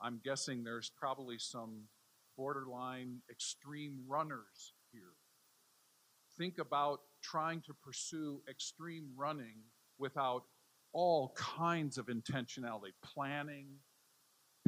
[0.00, 1.84] I'm guessing there's probably some
[2.36, 5.14] borderline extreme runners here.
[6.38, 9.56] Think about trying to pursue extreme running
[9.98, 10.42] without
[10.92, 13.66] all kinds of intentionality planning,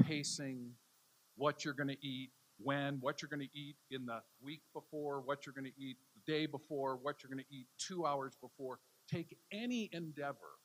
[0.00, 0.72] pacing,
[1.36, 2.30] what you're going to eat,
[2.60, 5.96] when, what you're going to eat in the week before, what you're going to eat
[6.14, 8.78] the day before, what you're going to eat two hours before.
[9.10, 10.58] Take any endeavor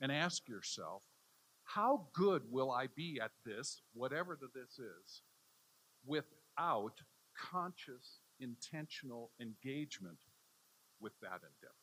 [0.00, 1.02] and ask yourself,
[1.64, 5.22] how good will I be at this, whatever the this is,
[6.04, 7.00] without
[7.36, 10.18] conscious, intentional engagement
[11.00, 11.74] with that endeavor?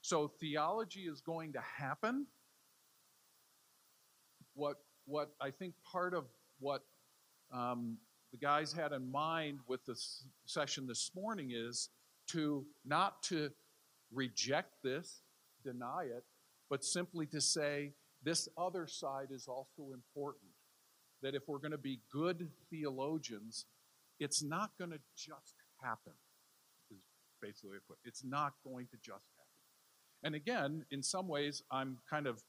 [0.00, 2.26] So theology is going to happen.
[4.54, 6.24] What, what I think part of
[6.58, 6.82] what
[7.52, 7.98] um,
[8.32, 11.90] the guys had in mind with this session this morning is
[12.30, 13.50] to not to
[14.10, 15.20] reject this,
[15.62, 16.24] deny it,
[16.70, 17.92] but simply to say,
[18.24, 20.50] this other side is also important.
[21.22, 23.66] That if we're going to be good theologians,
[24.18, 26.14] it's not going to just happen,
[26.90, 27.02] is
[27.40, 27.76] basically.
[28.04, 30.24] It's not going to just happen.
[30.24, 32.42] And again, in some ways, I'm kind of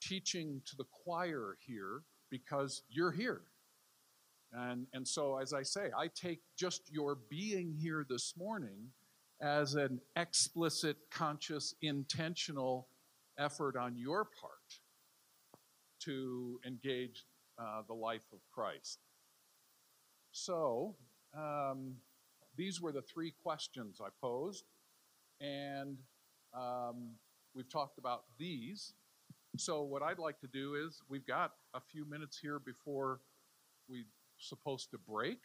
[0.00, 3.42] teaching to the choir here because you're here.
[4.56, 8.90] And, and so, as I say, I take just your being here this morning
[9.40, 12.86] as an explicit, conscious, intentional
[13.36, 14.78] effort on your part
[16.02, 17.24] to engage
[17.58, 19.00] uh, the life of Christ.
[20.30, 20.94] So,
[21.36, 21.94] um,
[22.56, 24.64] these were the three questions I posed,
[25.40, 25.98] and
[26.56, 27.10] um,
[27.56, 28.92] we've talked about these.
[29.56, 33.20] So, what I'd like to do is we've got a few minutes here before
[33.88, 34.04] we're
[34.48, 35.40] supposed to break.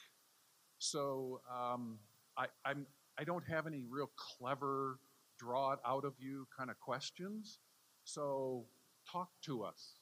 [0.77, 1.99] So, um,
[2.37, 2.85] I, I'm,
[3.17, 4.99] I don't have any real clever,
[5.37, 7.59] draw it out of you kind of questions.
[8.03, 8.65] So
[9.11, 9.95] talk to us.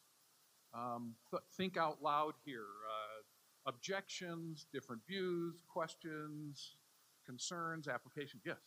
[0.74, 2.62] Um, th- think out loud here.
[2.62, 6.76] Uh, objections, different views, questions,
[7.26, 8.39] concerns, application.
[8.45, 8.58] Yes.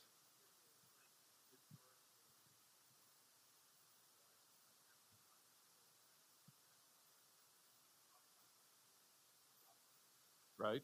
[10.60, 10.82] Right?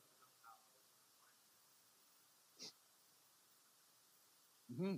[4.69, 4.97] hmm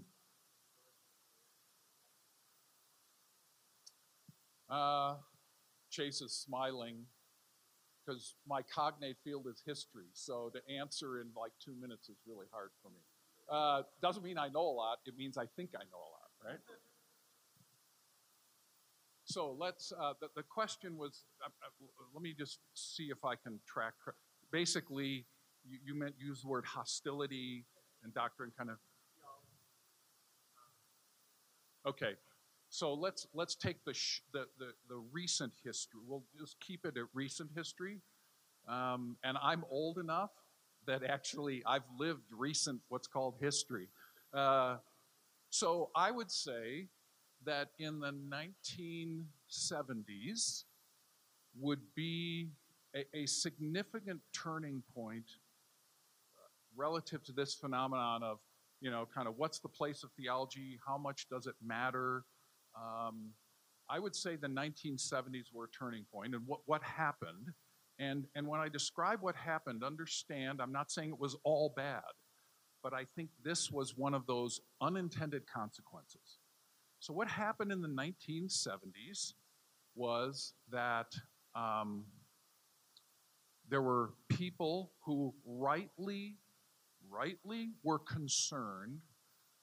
[4.70, 5.16] Uh,
[5.90, 7.06] Chase is smiling
[8.04, 10.06] because my cognate field is history.
[10.12, 13.00] So to answer in like two minutes is really hard for me.
[13.50, 14.98] Uh, doesn't mean I know a lot.
[15.06, 16.60] It means I think I know a lot, right?
[19.24, 19.92] So let's.
[19.92, 21.24] Uh, the, the question was.
[21.44, 23.94] Uh, uh, let me just see if I can track.
[24.50, 25.26] Basically,
[25.64, 27.64] you, you meant use the word hostility
[28.02, 28.76] and doctrine, kind of.
[31.86, 32.14] Okay,
[32.68, 36.00] so let's let's take the, sh- the, the the recent history.
[36.06, 38.00] We'll just keep it at recent history.
[38.68, 40.30] Um, and I'm old enough
[40.86, 43.88] that actually I've lived recent what's called history.
[44.34, 44.76] Uh,
[45.50, 46.88] so I would say
[47.44, 50.64] that in the 1970s
[51.58, 52.50] would be
[52.94, 55.26] a, a significant turning point
[56.36, 58.38] uh, relative to this phenomenon of
[58.80, 62.24] you know kind of what's the place of theology how much does it matter
[62.76, 63.32] um,
[63.90, 67.52] I would say the 1970s were a turning point, and what, what happened.
[67.98, 72.02] And, and when I describe what happened, understand I'm not saying it was all bad,
[72.82, 76.38] but I think this was one of those unintended consequences.
[77.00, 79.32] So, what happened in the 1970s
[79.94, 81.06] was that
[81.54, 82.04] um,
[83.68, 86.36] there were people who rightly,
[87.10, 89.00] rightly were concerned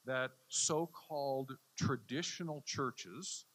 [0.06, 3.46] that so called traditional churches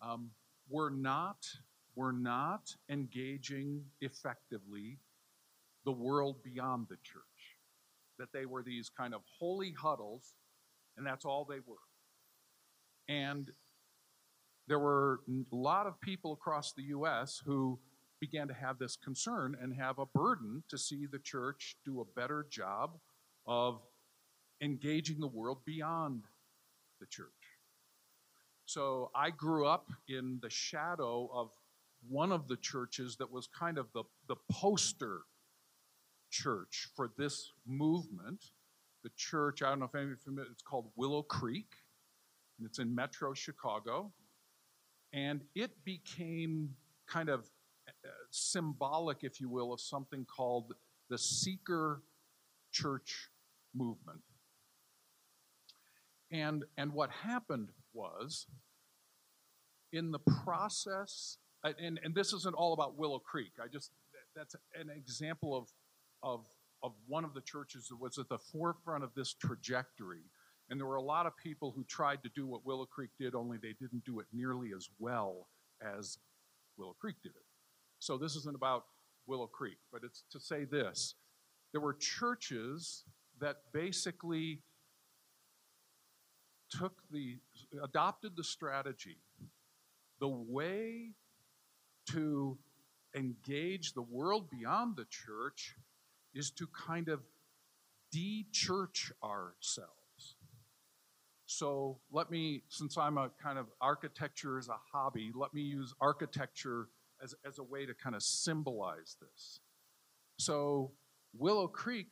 [0.00, 0.30] um,
[0.68, 1.46] were, not,
[1.96, 4.98] were not engaging effectively
[5.84, 7.24] the world beyond the church.
[8.18, 10.34] That they were these kind of holy huddles,
[10.96, 11.76] and that's all they were.
[13.08, 13.50] And
[14.68, 17.42] there were a lot of people across the U.S.
[17.44, 17.78] who
[18.20, 22.20] began to have this concern and have a burden to see the church do a
[22.20, 22.98] better job
[23.46, 23.80] of
[24.60, 26.24] engaging the world beyond
[27.00, 27.26] the church.
[28.66, 31.50] So I grew up in the shadow of
[32.08, 35.22] one of the churches that was kind of the, the poster
[36.30, 38.44] church for this movement.
[39.02, 41.66] The church, I don't know if any of familiar, it's called Willow Creek,
[42.58, 44.12] and it's in Metro Chicago.
[45.12, 46.70] And it became
[47.08, 47.50] kind of
[48.30, 50.74] symbolic, if you will, of something called
[51.08, 52.02] the seeker
[52.72, 53.30] church
[53.74, 54.20] movement.
[56.32, 58.46] And, and what happened was,
[59.92, 63.90] in the process, and, and this isn't all about Willow Creek, I just,
[64.36, 65.68] that's an example of,
[66.22, 66.46] of,
[66.82, 70.22] of one of the churches that was at the forefront of this trajectory.
[70.68, 73.34] And there were a lot of people who tried to do what Willow Creek did,
[73.34, 75.48] only they didn't do it nearly as well
[75.82, 76.18] as
[76.78, 77.49] Willow Creek did it.
[78.00, 78.86] So this isn't about
[79.26, 81.14] Willow Creek, but it's to say this.
[81.72, 83.04] There were churches
[83.40, 84.62] that basically
[86.70, 87.36] took the
[87.82, 89.18] adopted the strategy
[90.20, 91.10] the way
[92.06, 92.56] to
[93.16, 95.74] engage the world beyond the church
[96.32, 97.20] is to kind of
[98.12, 100.36] de-church ourselves
[101.46, 105.92] so let me since i'm a kind of architecture is a hobby let me use
[106.00, 106.88] architecture
[107.22, 109.60] as, as a way to kind of symbolize this
[110.38, 110.92] so
[111.36, 112.08] willow creek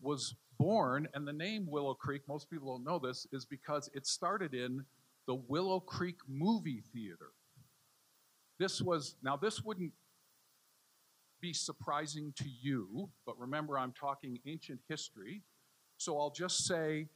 [0.00, 4.06] was born, and the name Willow Creek, most people don't know this, is because it
[4.06, 4.84] started in
[5.26, 7.32] the Willow Creek Movie Theater.
[8.58, 9.92] This was, now, this wouldn't
[11.40, 15.42] be surprising to you, but remember, I'm talking ancient history.
[15.96, 17.08] So I'll just say,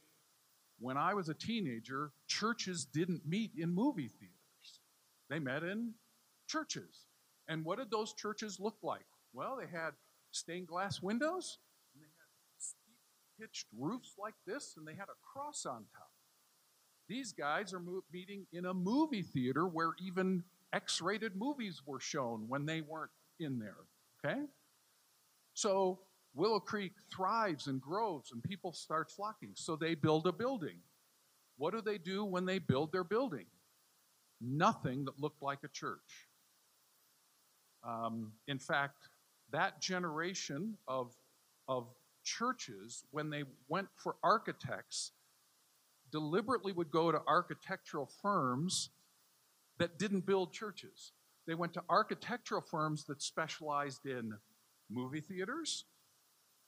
[0.79, 4.79] when I was a teenager, churches didn't meet in movie theaters,
[5.29, 5.93] they met in
[6.49, 7.05] churches.
[7.47, 9.05] And what did those churches look like?
[9.33, 9.91] Well, they had
[10.31, 11.59] stained glass windows,
[11.93, 12.27] and they had
[12.59, 12.89] steep
[13.39, 16.11] pitched roofs like this and they had a cross on top.
[17.07, 20.43] These guys are mo- meeting in a movie theater where even
[20.73, 23.77] X rated movies were shown when they weren't in there.
[24.23, 24.41] Okay?
[25.53, 25.99] So
[26.35, 29.51] Willow Creek thrives and grows and people start flocking.
[29.55, 30.79] So they build a building.
[31.57, 33.45] What do they do when they build their building?
[34.39, 36.28] Nothing that looked like a church.
[37.83, 39.09] Um, in fact,
[39.51, 41.13] that generation of,
[41.67, 41.87] of
[42.23, 45.11] churches, when they went for architects,
[46.11, 48.89] deliberately would go to architectural firms
[49.77, 51.13] that didn't build churches.
[51.47, 54.33] They went to architectural firms that specialized in
[54.89, 55.85] movie theaters,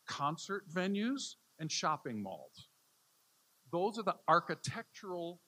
[0.07, 2.70] concert venues, and shopping malls.
[3.72, 5.39] Those are the architectural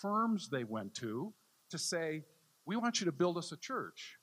[0.00, 1.32] firms they went to
[1.70, 2.24] to say,
[2.66, 4.18] We want you to build us a church.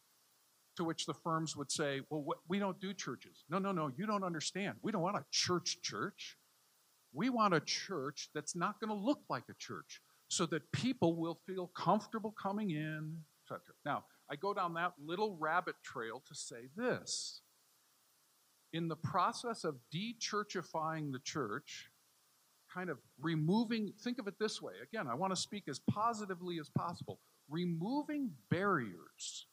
[0.79, 3.43] To which the firms would say, Well, what, we don't do churches.
[3.49, 4.77] No, no, no, you don't understand.
[4.81, 6.37] We don't want a church church.
[7.11, 9.99] We want a church that's not going to look like a church
[10.29, 13.61] so that people will feel comfortable coming in, etc.
[13.83, 17.41] Now, I go down that little rabbit trail to say this.
[18.71, 21.89] In the process of de-churchifying the church,
[22.73, 24.75] kind of removing, think of it this way.
[24.81, 27.19] Again, I want to speak as positively as possible.
[27.49, 29.47] Removing barriers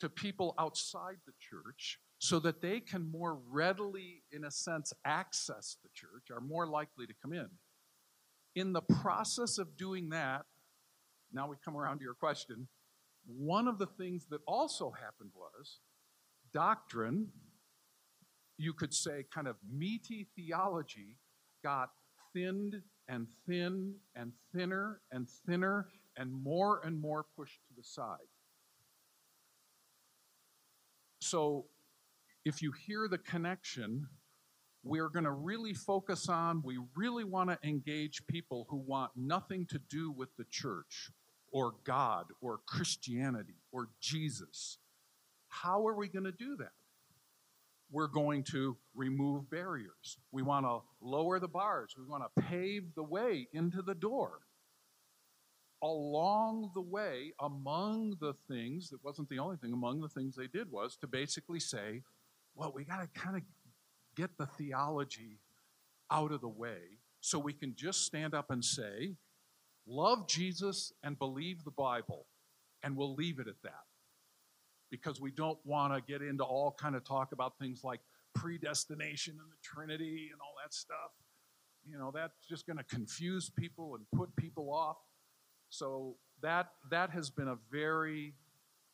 [0.00, 5.76] to people outside the church so that they can more readily, in a sense, access
[5.82, 7.48] the church, are more likely to come in.
[8.54, 10.46] In the process of doing that,
[11.32, 12.68] now we come around to your question.
[13.26, 15.80] One of the things that also happened was
[16.52, 17.28] doctrine,
[18.56, 21.18] you could say kind of meaty theology,
[21.62, 21.90] got
[22.32, 28.16] thinned and thin and thinner and thinner and more and more pushed to the side.
[31.20, 31.66] So
[32.44, 34.06] if you hear the connection,
[34.82, 39.66] we're going to really focus on, we really want to engage people who want nothing
[39.66, 41.10] to do with the church
[41.52, 44.78] or God or Christianity or Jesus.
[45.48, 46.72] How are we going to do that?
[47.90, 50.18] We're going to remove barriers.
[50.32, 51.94] We want to lower the bars.
[51.96, 54.40] We want to pave the way into the door.
[55.82, 60.46] Along the way, among the things, that wasn't the only thing, among the things they
[60.46, 62.02] did was to basically say,
[62.54, 63.42] well, we got to kind of
[64.16, 65.38] get the theology
[66.10, 69.16] out of the way so we can just stand up and say,
[69.86, 72.26] love Jesus and believe the Bible,
[72.82, 73.84] and we'll leave it at that.
[74.90, 78.00] Because we don't want to get into all kind of talk about things like
[78.34, 81.12] predestination and the Trinity and all that stuff.
[81.84, 84.96] You know, that's just going to confuse people and put people off.
[85.70, 88.34] So that that has been a very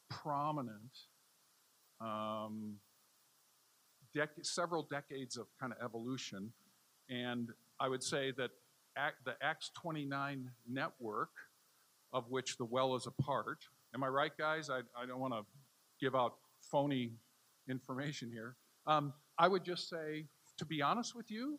[0.08, 1.06] prominent
[2.00, 2.74] um,
[4.16, 6.52] dec- several decades of kind of evolution.
[7.08, 7.50] And
[7.80, 8.50] I would say that
[9.24, 11.30] the Acts 29 network,
[12.12, 13.58] of which the well is a part,
[13.94, 14.70] am I right, guys?
[14.70, 15.44] I, I don't want to
[16.00, 17.12] give out phony
[17.68, 18.56] information here.
[18.86, 20.26] Um, I would just say,
[20.58, 21.58] to be honest with you,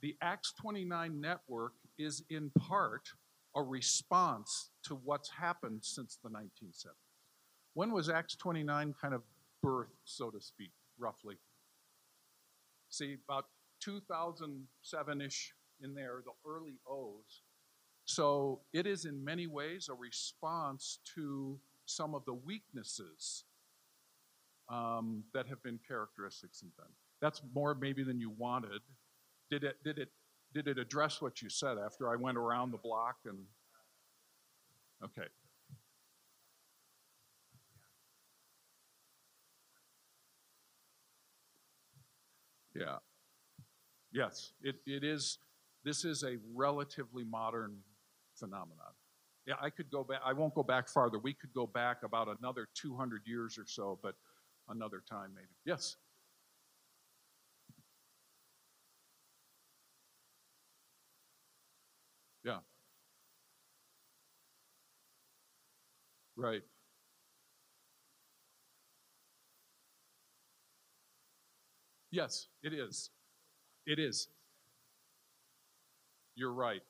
[0.00, 3.08] the Acts 29 network is in part
[3.58, 6.94] a response to what's happened since the 1970s.
[7.74, 9.22] When was Acts 29 kind of
[9.64, 11.34] birthed, so to speak, roughly?
[12.88, 13.46] See, about
[13.82, 15.52] 2007 ish
[15.82, 17.42] in there, the early O's.
[18.04, 23.44] So it is in many ways a response to some of the weaknesses
[24.70, 26.92] um, that have been characteristics of them.
[27.20, 28.82] That's more maybe than you wanted.
[29.50, 30.10] Did it, did it,
[30.54, 33.38] did it address what you said after I went around the block and?
[35.04, 35.28] Okay.
[42.74, 42.98] Yeah.
[44.12, 45.38] Yes, it, it is.
[45.84, 47.78] This is a relatively modern
[48.36, 48.92] phenomenon.
[49.46, 50.20] Yeah, I could go back.
[50.24, 51.18] I won't go back farther.
[51.18, 54.14] We could go back about another 200 years or so, but
[54.68, 55.48] another time maybe.
[55.64, 55.96] Yes.
[62.44, 62.58] Yeah.
[66.38, 66.62] Right.
[72.10, 73.10] Yes, it is.
[73.86, 74.28] It is.
[76.36, 76.82] You're right.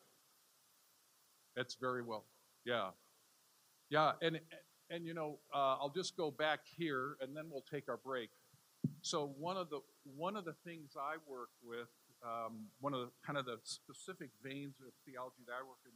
[1.56, 2.24] That's very well.
[2.64, 2.90] Yeah.
[3.90, 4.40] Yeah, and
[4.90, 8.30] and you know, uh, I'll just go back here, and then we'll take our break.
[9.02, 9.80] So one of the
[10.16, 11.88] one of the things I work with,
[12.24, 15.92] um, one of the kind of the specific veins of theology that I work in,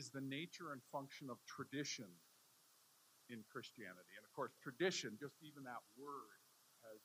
[0.00, 2.06] is the nature and function of tradition
[3.30, 4.12] in Christianity.
[4.18, 6.38] And of course, tradition, just even that word,
[6.84, 7.00] has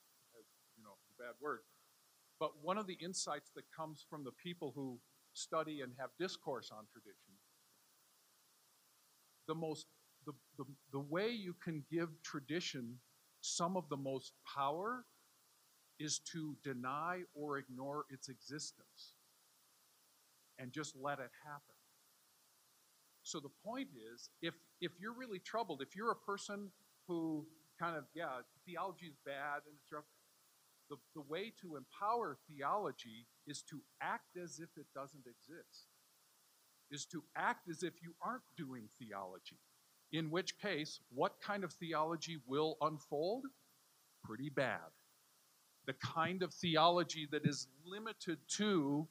[0.76, 1.60] you know, a bad word.
[2.38, 4.98] But one of the insights that comes from the people who
[5.32, 7.32] study and have discourse on tradition,
[9.48, 9.86] the most
[10.26, 12.98] the, the, the way you can give tradition
[13.40, 15.04] some of the most power
[16.00, 19.14] is to deny or ignore its existence
[20.58, 21.75] and just let it happen.
[23.26, 26.70] So the point is, if if you're really troubled, if you're a person
[27.08, 27.44] who
[27.78, 28.28] kind of, yeah,
[28.64, 30.04] theology is bad and it's rough,
[30.88, 35.88] the, the way to empower theology is to act as if it doesn't exist,
[36.92, 39.58] is to act as if you aren't doing theology.
[40.12, 43.44] In which case, what kind of theology will unfold?
[44.22, 44.92] Pretty bad.
[45.86, 49.08] The kind of theology that is limited to